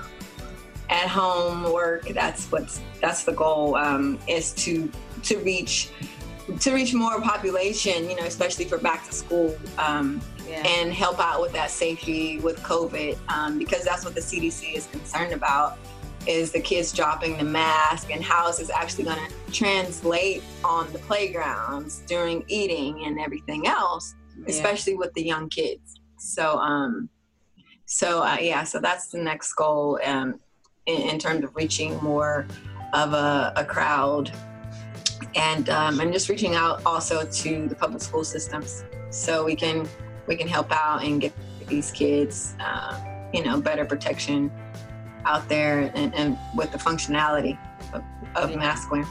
at 0.90 1.08
home 1.08 1.72
work. 1.72 2.08
That's 2.10 2.52
what's 2.52 2.82
that's 3.02 3.24
the 3.24 3.34
goal. 3.34 3.76
Um, 3.76 4.20
is 4.28 4.52
to 4.54 4.92
to 5.24 5.38
reach 5.40 5.90
to 6.60 6.74
reach 6.74 6.94
more 6.94 7.22
population. 7.22 8.10
You 8.10 8.16
know, 8.16 8.26
especially 8.26 8.66
for 8.66 8.78
back 8.78 9.06
to 9.08 9.14
school. 9.14 9.56
Um, 9.78 10.22
yeah. 10.48 10.66
and 10.66 10.92
help 10.92 11.20
out 11.20 11.42
with 11.42 11.54
that 11.54 11.70
safety 11.70 12.40
with 12.40 12.58
COVID 12.64 13.16
um, 13.28 13.60
because 13.60 13.84
that's 13.84 14.04
what 14.04 14.16
the 14.16 14.20
CDC 14.20 14.74
is 14.74 14.88
concerned 14.88 15.32
about 15.32 15.78
is 16.28 16.52
the 16.52 16.60
kids 16.60 16.92
dropping 16.92 17.38
the 17.38 17.44
mask 17.44 18.12
and 18.12 18.24
how 18.24 18.50
is 18.50 18.58
this 18.58 18.70
actually 18.70 19.04
going 19.06 19.18
to 19.18 19.52
translate 19.52 20.44
on 20.64 20.92
the 20.92 21.00
playgrounds 21.00 22.04
during 22.08 22.44
eating 22.48 23.06
and 23.06 23.20
everything 23.20 23.68
else, 23.68 24.16
especially 24.48 24.96
with 24.96 25.14
the 25.14 25.24
young 25.24 25.50
kids. 25.50 26.02
So, 26.18 26.58
um, 26.58 27.10
so 27.86 28.22
uh, 28.22 28.38
yeah, 28.40 28.64
so 28.64 28.80
that's 28.80 29.08
the 29.08 29.18
next 29.18 29.54
goal 29.54 30.00
um, 30.04 30.40
in, 30.90 31.10
in 31.10 31.20
terms 31.20 31.44
of 31.44 31.56
reaching 31.56 31.96
more 31.98 32.48
of 32.94 33.14
a, 33.14 33.54
a 33.56 33.64
crowd 33.64 34.32
and 35.36 35.70
um, 35.70 36.00
and 36.00 36.12
just 36.12 36.28
reaching 36.28 36.56
out 36.56 36.82
also 36.86 37.26
to 37.26 37.68
the 37.68 37.76
public 37.76 38.02
school 38.02 38.24
systems 38.24 38.84
so 39.12 39.46
we 39.46 39.56
can 39.56 39.88
we 40.28 40.36
can 40.36 40.48
help 40.48 40.72
out 40.72 41.04
and 41.04 41.22
get 41.22 41.34
these 41.68 41.92
kids 41.92 42.56
uh, 42.60 43.00
you 43.34 43.44
know 43.44 43.62
better 43.62 43.86
protection 43.86 44.52
out 45.26 45.48
there 45.48 45.92
and, 45.96 46.14
and 46.16 46.38
with 46.56 46.72
the 46.72 46.78
functionality 46.78 47.58
of, 47.94 48.04
of 48.36 48.56
mask 48.56 48.90
wearing. 48.92 49.08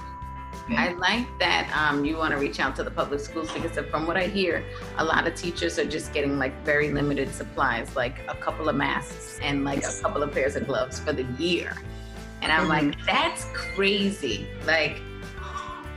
I 0.77 0.93
like 0.93 1.27
that 1.39 1.71
um, 1.75 2.05
you 2.05 2.17
want 2.17 2.33
to 2.33 2.39
reach 2.39 2.61
out 2.61 2.77
to 2.77 2.83
the 2.83 2.91
public 2.91 3.21
schools 3.21 3.51
because 3.53 3.79
from 3.91 4.07
what 4.07 4.17
I 4.17 4.27
hear, 4.27 4.65
a 4.99 5.05
lot 5.05 5.27
of 5.27 5.35
teachers 5.35 5.79
are 5.79 5.85
just 5.85 6.13
getting 6.13 6.39
like 6.39 6.53
very 6.65 6.93
limited 6.93 7.33
supplies, 7.33 7.95
like 7.97 8.17
a 8.29 8.35
couple 8.35 8.69
of 8.69 8.77
masks 8.77 9.39
and 9.43 9.65
like 9.65 9.85
a 9.85 9.93
couple 10.03 10.23
of 10.23 10.33
pairs 10.33 10.57
of 10.57 10.67
gloves 10.67 10.99
for 11.01 11.13
the 11.13 11.25
year. 11.43 11.75
And 12.43 12.53
I'm 12.53 12.69
like, 12.69 12.95
that's 13.07 13.45
crazy. 13.55 14.47
Like, 14.67 15.01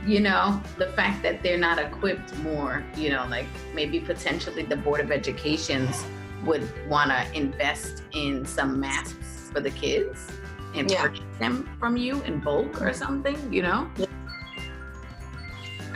you 0.06 0.20
know, 0.20 0.60
the 0.78 0.88
fact 0.88 1.22
that 1.22 1.42
they're 1.42 1.58
not 1.58 1.78
equipped 1.78 2.36
more, 2.38 2.84
you 2.96 3.10
know, 3.10 3.26
like 3.28 3.46
maybe 3.74 4.00
potentially 4.00 4.62
the 4.64 4.76
Board 4.76 5.00
of 5.00 5.12
Educations 5.12 6.04
would 6.44 6.68
want 6.88 7.10
to 7.10 7.36
invest 7.36 8.02
in 8.12 8.44
some 8.44 8.80
masks 8.80 9.50
for 9.52 9.60
the 9.60 9.70
kids 9.70 10.26
and 10.74 10.90
Yeah. 10.90 11.02
purchase 11.02 11.24
them 11.38 11.68
from 11.78 11.96
you 11.96 12.20
in 12.22 12.40
bulk 12.40 12.82
or 12.82 12.92
something, 12.92 13.36
you 13.52 13.62
know? 13.62 13.88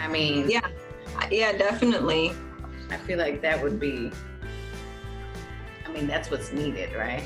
I 0.07 0.09
mean, 0.09 0.49
Yeah. 0.49 0.67
Yeah, 1.31 1.53
definitely. 1.57 2.33
I 2.91 2.97
feel 2.99 3.19
like 3.19 3.43
that 3.43 3.61
would 3.61 3.81
be, 3.81 4.13
I 5.85 5.93
mean, 5.93 6.07
that's 6.07 6.31
what's 6.31 6.53
needed, 6.53 6.95
right? 6.95 7.25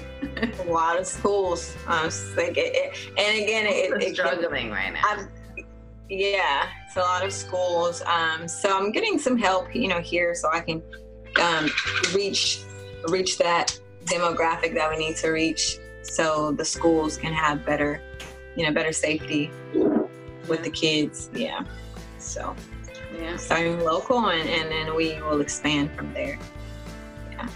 A 0.60 0.70
lot 0.70 0.98
of 0.98 1.06
schools. 1.06 1.76
Um, 1.86 2.06
it's 2.06 2.34
like 2.36 2.56
it, 2.56 2.74
it, 2.74 2.96
and 3.18 3.42
again, 3.42 3.66
it, 3.66 3.90
We're 3.90 3.98
it, 3.98 4.02
it 4.04 4.14
struggling 4.14 4.70
right 4.70 4.92
now. 4.92 5.02
I'm, 5.04 5.28
yeah, 6.08 6.68
it's 6.86 6.96
a 6.96 7.00
lot 7.00 7.24
of 7.24 7.32
schools. 7.32 8.02
Um, 8.02 8.48
so 8.48 8.76
I'm 8.78 8.92
getting 8.92 9.18
some 9.18 9.36
help, 9.36 9.74
you 9.74 9.88
know, 9.88 10.00
here 10.00 10.34
so 10.34 10.50
I 10.50 10.60
can 10.60 10.82
um, 11.40 11.68
reach 12.14 12.62
reach 13.08 13.38
that 13.38 13.78
demographic 14.04 14.74
that 14.74 14.90
we 14.90 14.96
need 14.96 15.16
to 15.16 15.30
reach, 15.30 15.78
so 16.02 16.52
the 16.52 16.64
schools 16.64 17.16
can 17.16 17.32
have 17.32 17.64
better, 17.66 18.00
you 18.56 18.66
know, 18.66 18.72
better 18.72 18.92
safety 18.92 19.50
with 20.48 20.62
the 20.62 20.70
kids. 20.70 21.30
Yeah. 21.34 21.64
So 22.20 22.54
yeah, 23.18 23.36
starting 23.36 23.80
local, 23.80 24.30
and, 24.30 24.48
and 24.48 24.70
then 24.70 24.94
we 24.94 25.20
will 25.22 25.40
expand 25.40 25.90
from 25.92 26.12
there. 26.12 26.38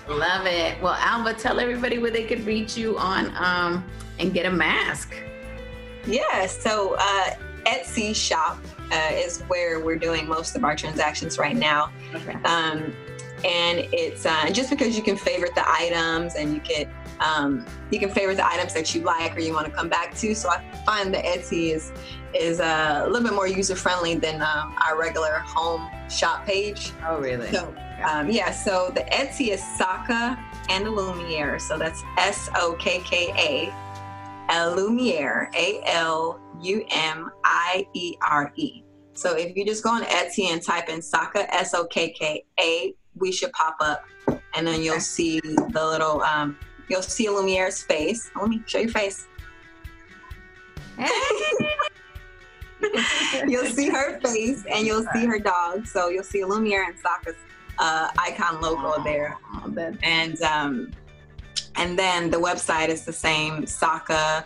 love 0.09 0.47
it. 0.47 0.81
Well, 0.83 0.95
Alba, 0.95 1.35
tell 1.35 1.61
everybody 1.61 1.99
where 1.99 2.11
they 2.11 2.25
could 2.25 2.45
reach 2.47 2.77
you 2.77 2.99
on 2.99 3.33
um 3.37 3.85
and 4.19 4.33
get 4.33 4.47
a 4.47 4.51
mask. 4.51 5.15
Yeah, 6.07 6.47
so 6.47 6.97
uh, 6.99 7.31
Etsy 7.67 8.15
shop 8.15 8.59
uh, 8.93 9.11
is 9.13 9.41
where 9.43 9.81
we're 9.81 9.99
doing 9.99 10.27
most 10.27 10.55
of 10.55 10.65
our 10.65 10.77
transactions 10.77 11.39
right 11.39 11.57
now. 11.57 11.91
Okay. 12.15 12.35
Um, 12.45 12.95
and 13.45 13.87
it's 13.93 14.27
uh, 14.27 14.51
just 14.51 14.71
because 14.71 14.97
you 14.97 15.03
can 15.03 15.17
favorite 15.17 15.55
the 15.55 15.69
items 15.71 16.35
and 16.35 16.55
you 16.55 16.61
can 16.61 16.91
um, 17.21 17.65
you 17.91 17.99
can 17.99 18.11
favorite 18.11 18.37
the 18.37 18.47
items 18.47 18.75
that 18.75 18.95
you 18.95 19.03
like 19.03 19.37
or 19.37 19.41
you 19.41 19.53
want 19.53 19.67
to 19.67 19.73
come 19.73 19.89
back 19.89 20.15
to. 20.17 20.35
So 20.35 20.49
I 20.49 20.65
find 20.85 21.13
that 21.15 21.25
Etsy 21.25 21.71
is 21.71 21.93
is 22.35 22.61
uh, 22.61 23.03
a 23.05 23.07
little 23.07 23.27
bit 23.27 23.35
more 23.35 23.47
user 23.47 23.77
friendly 23.77 24.17
than 24.17 24.43
um, 24.43 24.75
our 24.85 24.99
regular 24.99 25.39
home 25.39 25.89
shop 26.11 26.45
page. 26.45 26.93
Oh, 27.07 27.21
really? 27.21 27.51
So 27.53 27.75
um, 28.09 28.31
yeah, 28.31 28.51
so 28.51 28.91
the 28.95 29.03
Etsy 29.03 29.49
is 29.49 29.61
Sokka 29.61 30.39
and 30.69 30.85
Lumiere. 30.85 31.59
So 31.61 31.79
that's 31.79 32.03
S 32.19 32.51
O 32.57 32.77
K 32.79 33.01
K 33.05 33.33
A 33.39 33.73
Lumiere, 34.75 35.51
A 35.55 35.81
L 35.87 36.41
U 36.61 36.85
M 36.91 37.31
I 37.45 37.87
E 37.95 38.17
R 38.29 38.53
E. 38.57 38.83
So 39.15 39.37
if 39.37 39.57
you 39.57 39.65
just 39.65 39.85
go 39.85 39.91
on 39.91 40.03
Etsy 40.03 40.47
and 40.47 40.61
type 40.61 40.89
in 40.89 40.99
Sokka 40.99 41.47
S 41.51 41.73
O 41.75 41.87
K 41.87 42.11
K 42.11 42.45
A, 42.61 42.95
we 43.15 43.31
should 43.31 43.53
pop 43.53 43.77
up, 43.81 44.05
and 44.55 44.67
then 44.67 44.83
you'll 44.83 45.01
see 45.01 45.41
the 45.41 45.87
little 45.87 46.21
um, 46.23 46.59
you'll 46.89 47.03
see 47.03 47.29
Lumiere's 47.29 47.83
face. 47.83 48.31
Let 48.37 48.49
me 48.49 48.63
show 48.67 48.79
your 48.79 48.91
face. 48.91 49.27
you'll 53.47 53.67
see 53.67 53.89
her 53.89 54.21
face 54.21 54.65
and 54.71 54.87
you'll 54.87 55.07
see 55.13 55.27
her 55.27 55.39
dog. 55.39 55.87
So 55.87 56.09
you'll 56.09 56.25
see 56.25 56.45
Lumiere 56.45 56.85
and 56.85 56.95
Sokka's 56.97 57.37
uh, 57.79 58.11
icon 58.19 58.61
logo 58.61 59.03
there. 59.03 59.39
And 60.03 60.41
um, 60.43 60.93
and 61.77 61.99
then 61.99 62.31
the 62.31 62.37
website 62.39 62.89
is 62.89 63.05
the 63.05 63.13
same, 63.13 63.65
Sokka 63.65 64.45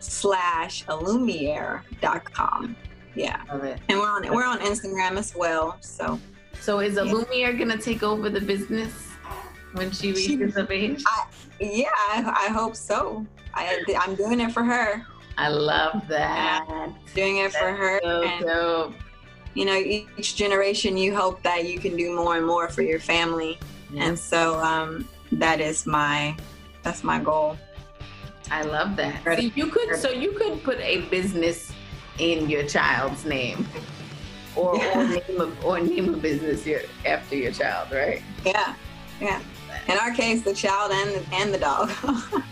slash 0.00 0.84
Illumiere.com. 0.86 2.76
Yeah. 3.14 3.40
love 3.48 3.64
it. 3.64 3.80
And 3.88 3.98
we're 3.98 4.10
on 4.10 4.34
we're 4.34 4.44
on 4.44 4.58
Instagram 4.60 5.16
as 5.16 5.34
well. 5.36 5.76
So 5.80 6.18
So 6.60 6.80
is 6.80 6.96
Illumiere 6.96 7.56
gonna 7.58 7.78
take 7.78 8.02
over 8.02 8.28
the 8.28 8.40
business 8.40 9.13
when 9.74 9.90
she 9.90 10.14
She- 10.14 10.36
reaches 10.36 10.56
of 10.56 10.70
age? 10.70 11.02
yeah, 11.60 11.84
I, 12.10 12.46
I 12.48 12.52
hope 12.52 12.74
so. 12.76 13.26
I, 13.54 13.84
I'm 14.00 14.14
doing 14.14 14.40
it 14.40 14.52
for 14.52 14.64
her. 14.64 15.06
I 15.36 15.48
love 15.48 16.02
that. 16.08 16.88
Doing 17.14 17.38
it 17.38 17.52
for 17.52 17.72
her. 17.72 18.00
So 18.02 18.22
and 18.22 18.44
dope. 18.44 18.94
you 19.54 19.64
know, 19.64 19.76
each 19.76 20.36
generation 20.36 20.96
you 20.96 21.14
hope 21.14 21.42
that 21.42 21.68
you 21.68 21.78
can 21.78 21.96
do 21.96 22.14
more 22.16 22.36
and 22.36 22.46
more 22.46 22.68
for 22.68 22.82
your 22.82 23.00
family. 23.00 23.58
And 23.96 24.18
so 24.18 24.58
um, 24.60 25.08
that 25.32 25.60
is 25.60 25.86
my 25.86 26.36
that's 26.82 27.04
my 27.04 27.18
goal. 27.20 27.56
I 28.50 28.62
love 28.62 28.96
that. 28.96 29.22
So 29.24 29.32
you 29.32 29.66
could 29.68 29.96
so 29.96 30.10
you 30.10 30.32
could 30.32 30.62
put 30.64 30.78
a 30.80 31.02
business 31.02 31.72
in 32.18 32.48
your 32.50 32.64
child's 32.64 33.24
name. 33.24 33.66
Or, 34.56 34.74
or 34.76 35.04
name 35.08 35.40
a 35.40 35.50
or 35.64 35.80
name 35.80 36.14
a 36.14 36.16
business 36.16 36.64
your, 36.66 36.82
after 37.04 37.34
your 37.36 37.50
child, 37.52 37.90
right? 37.90 38.22
Yeah, 38.44 38.74
yeah. 39.20 39.40
In 39.88 39.98
our 39.98 40.12
case, 40.12 40.42
the 40.42 40.54
child 40.54 40.92
and 40.92 41.10
the, 41.10 41.34
and 41.34 41.52
the 41.52 41.58
dog. 41.58 41.90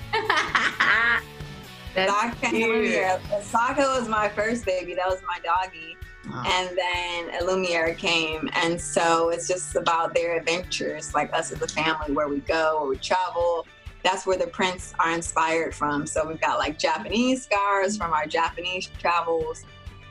That's 1.95 2.11
Sokka, 2.11 2.51
cute. 2.51 2.95
Sokka 3.43 3.99
was 3.99 4.09
my 4.09 4.29
first 4.29 4.65
baby. 4.65 4.95
That 4.95 5.09
was 5.09 5.21
my 5.27 5.39
doggy. 5.45 5.97
Aw. 6.31 6.69
And 6.69 6.79
then 6.79 7.47
Lumiere 7.47 7.95
came. 7.95 8.49
And 8.55 8.81
so 8.81 9.29
it's 9.31 9.49
just 9.49 9.77
about 9.77 10.15
their 10.15 10.37
adventures, 10.37 11.15
like 11.15 11.33
us 11.35 11.53
as 11.53 11.61
a 11.61 11.69
family, 11.69 12.13
where 12.13 12.29
we 12.29 12.39
go, 12.41 12.79
where 12.81 12.91
we 12.91 12.97
travel. 12.97 13.67
That's 14.03 14.27
where 14.27 14.39
the 14.39 14.47
prints 14.47 14.95
are 14.99 15.13
inspired 15.13 15.75
from. 15.75 16.07
So 16.07 16.27
we've 16.27 16.41
got 16.41 16.59
like 16.59 16.79
Japanese 16.79 17.45
scars 17.45 17.97
from 17.97 18.13
our 18.13 18.27
Japanese 18.27 18.89
travels, 18.99 19.65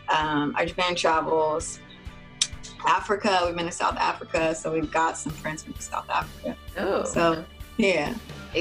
um, 0.09 0.55
our 0.55 0.65
Japan 0.65 0.95
travels. 0.95 1.79
Africa, 2.87 3.41
we've 3.45 3.55
been 3.55 3.65
to 3.65 3.71
South 3.71 3.97
Africa, 3.97 4.53
so 4.55 4.71
we've 4.71 4.91
got 4.91 5.17
some 5.17 5.31
friends 5.33 5.63
from 5.63 5.75
South 5.79 6.09
Africa. 6.09 6.55
Oh, 6.77 7.03
So, 7.03 7.43
yeah. 7.77 8.13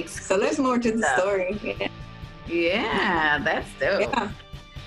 So 0.07 0.39
there's 0.39 0.59
more 0.59 0.79
to 0.79 0.93
the 0.93 1.17
story. 1.19 1.59
Yeah. 1.63 1.89
yeah, 2.47 3.39
that's 3.43 3.69
dope. 3.79 4.01
yeah. 4.03 4.31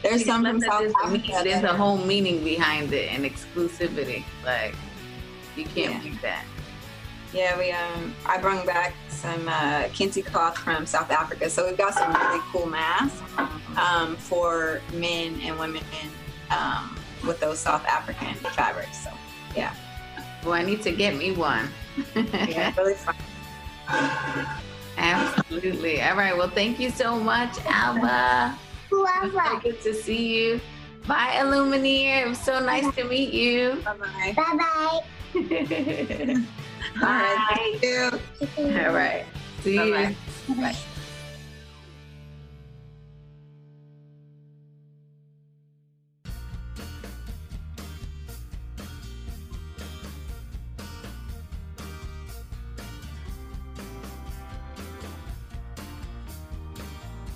There's 0.02 0.26
some 0.26 0.44
from 0.44 0.60
South 0.60 0.92
Africa. 1.04 1.42
There's 1.44 1.64
a 1.64 1.74
whole 1.76 1.98
meaning 1.98 2.44
behind 2.44 2.92
it 2.94 3.12
and 3.14 3.24
exclusivity. 3.26 4.24
Like 4.46 4.76
you 5.56 5.64
can't 5.66 5.94
Yeah. 5.96 6.00
beat 6.12 6.22
that. 6.22 6.46
Yeah, 7.34 7.58
we 7.58 7.72
um 7.72 8.14
I 8.26 8.38
brought 8.38 8.66
back 8.66 8.94
some 9.10 9.48
uh 9.48 9.84
kente 9.96 10.26
cloth 10.26 10.58
from 10.58 10.86
South 10.86 11.10
Africa. 11.10 11.50
So 11.50 11.66
we've 11.68 11.78
got 11.78 11.94
some 11.94 12.14
really 12.14 12.42
cool 12.52 12.66
masks 12.66 13.22
um 13.78 14.16
for 14.18 14.82
men 14.94 15.40
and 15.42 15.58
women 15.58 15.84
um 16.52 16.98
with 17.26 17.40
those 17.40 17.60
South 17.60 17.86
African 17.86 18.36
fabrics. 18.52 19.04
So 19.04 19.10
yeah. 19.56 19.74
Well, 20.44 20.54
I 20.54 20.64
need 20.64 20.82
to 20.84 20.92
get 20.92 21.16
me 21.16 21.32
one. 21.32 21.70
yeah, 22.16 22.74
really 22.78 22.96
fun. 22.96 23.16
Absolutely. 24.98 26.02
All 26.02 26.16
right. 26.16 26.36
Well, 26.38 26.50
thank 26.50 26.80
you 26.80 26.90
so 26.90 27.18
much, 27.20 27.58
Alba. 27.66 28.58
It 28.92 28.96
was 28.96 29.32
so 29.34 29.60
good 29.60 29.82
to 29.82 29.94
see 29.94 30.36
you. 30.38 30.62
Bye, 31.08 31.32
Illumineer. 31.36 32.26
It 32.26 32.30
was 32.30 32.40
so 32.40 32.60
nice 32.60 32.94
to 32.96 33.04
meet 33.04 33.34
you. 33.34 33.82
Bye 33.86 33.98
bye. 33.98 34.34
Bye 34.36 34.58
bye. 34.58 35.02
All 37.02 37.10
right, 37.10 37.38
Bye. 37.38 37.56
thank 37.56 37.84
you. 37.84 38.12
All 38.88 38.94
right. 38.94 39.26
See 39.62 39.74
you. 39.76 39.94
Bye-bye. 39.94 40.62
Bye. 40.62 40.78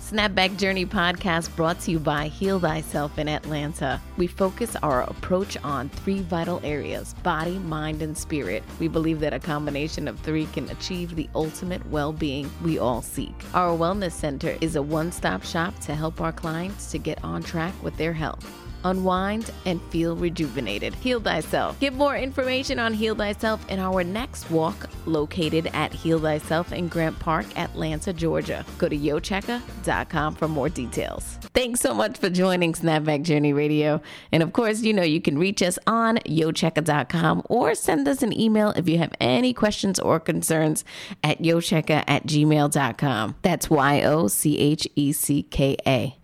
Snapback 0.08 0.56
Journey 0.56 0.86
podcast 0.86 1.54
brought 1.54 1.80
to 1.80 1.90
you 1.90 1.98
by 1.98 2.28
Heal 2.28 2.58
Thyself 2.58 3.18
in 3.18 3.28
Atlanta. 3.28 4.00
We 4.16 4.26
focus 4.26 4.74
our 4.76 5.02
approach 5.02 5.58
on 5.62 5.90
three 5.90 6.20
vital 6.20 6.62
areas 6.64 7.12
body, 7.22 7.58
mind, 7.58 8.00
and 8.00 8.16
spirit. 8.16 8.62
We 8.80 8.88
believe 8.88 9.20
that 9.20 9.34
a 9.34 9.38
combination 9.38 10.08
of 10.08 10.18
three 10.20 10.46
can 10.46 10.66
achieve 10.70 11.14
the 11.14 11.28
ultimate 11.34 11.86
well 11.90 12.14
being 12.14 12.50
we 12.64 12.78
all 12.78 13.02
seek. 13.02 13.34
Our 13.52 13.76
Wellness 13.76 14.12
Center 14.12 14.56
is 14.62 14.76
a 14.76 14.82
one 14.82 15.12
stop 15.12 15.42
shop 15.42 15.78
to 15.80 15.94
help 15.94 16.22
our 16.22 16.32
clients 16.32 16.90
to 16.92 16.98
get 16.98 17.22
on 17.22 17.42
track 17.42 17.74
with 17.82 17.94
their 17.98 18.14
health. 18.14 18.50
Unwind, 18.84 19.50
and 19.66 19.80
feel 19.90 20.16
rejuvenated. 20.16 20.94
Heal 20.94 21.20
Thyself. 21.20 21.78
Get 21.80 21.94
more 21.94 22.16
information 22.16 22.78
on 22.78 22.92
Heal 22.92 23.14
Thyself 23.14 23.68
in 23.70 23.78
our 23.78 24.04
next 24.04 24.50
walk 24.50 24.88
located 25.06 25.68
at 25.74 25.92
Heal 25.92 26.18
Thyself 26.18 26.72
in 26.72 26.88
Grant 26.88 27.18
Park, 27.18 27.46
Atlanta, 27.58 28.12
Georgia. 28.12 28.64
Go 28.78 28.88
to 28.88 28.96
yochecka.com 28.96 30.34
for 30.34 30.48
more 30.48 30.68
details. 30.68 31.38
Thanks 31.54 31.80
so 31.80 31.94
much 31.94 32.18
for 32.18 32.30
joining 32.30 32.72
Snapback 32.72 33.22
Journey 33.22 33.52
Radio. 33.52 34.00
And 34.32 34.42
of 34.42 34.52
course, 34.52 34.82
you 34.82 34.92
know 34.92 35.02
you 35.02 35.20
can 35.20 35.38
reach 35.38 35.62
us 35.62 35.78
on 35.86 36.18
yochecka.com 36.18 37.42
or 37.46 37.74
send 37.74 38.06
us 38.06 38.22
an 38.22 38.38
email 38.38 38.70
if 38.70 38.88
you 38.88 38.98
have 38.98 39.12
any 39.20 39.52
questions 39.52 39.98
or 39.98 40.20
concerns 40.20 40.84
at 41.24 41.40
yochecka 41.40 42.04
at 42.06 42.26
gmail.com. 42.26 43.36
That's 43.42 43.70
Y 43.70 44.02
O 44.02 44.28
C 44.28 44.58
H 44.58 44.88
E 44.94 45.12
C 45.12 45.42
K 45.42 45.76
A. 45.86 46.17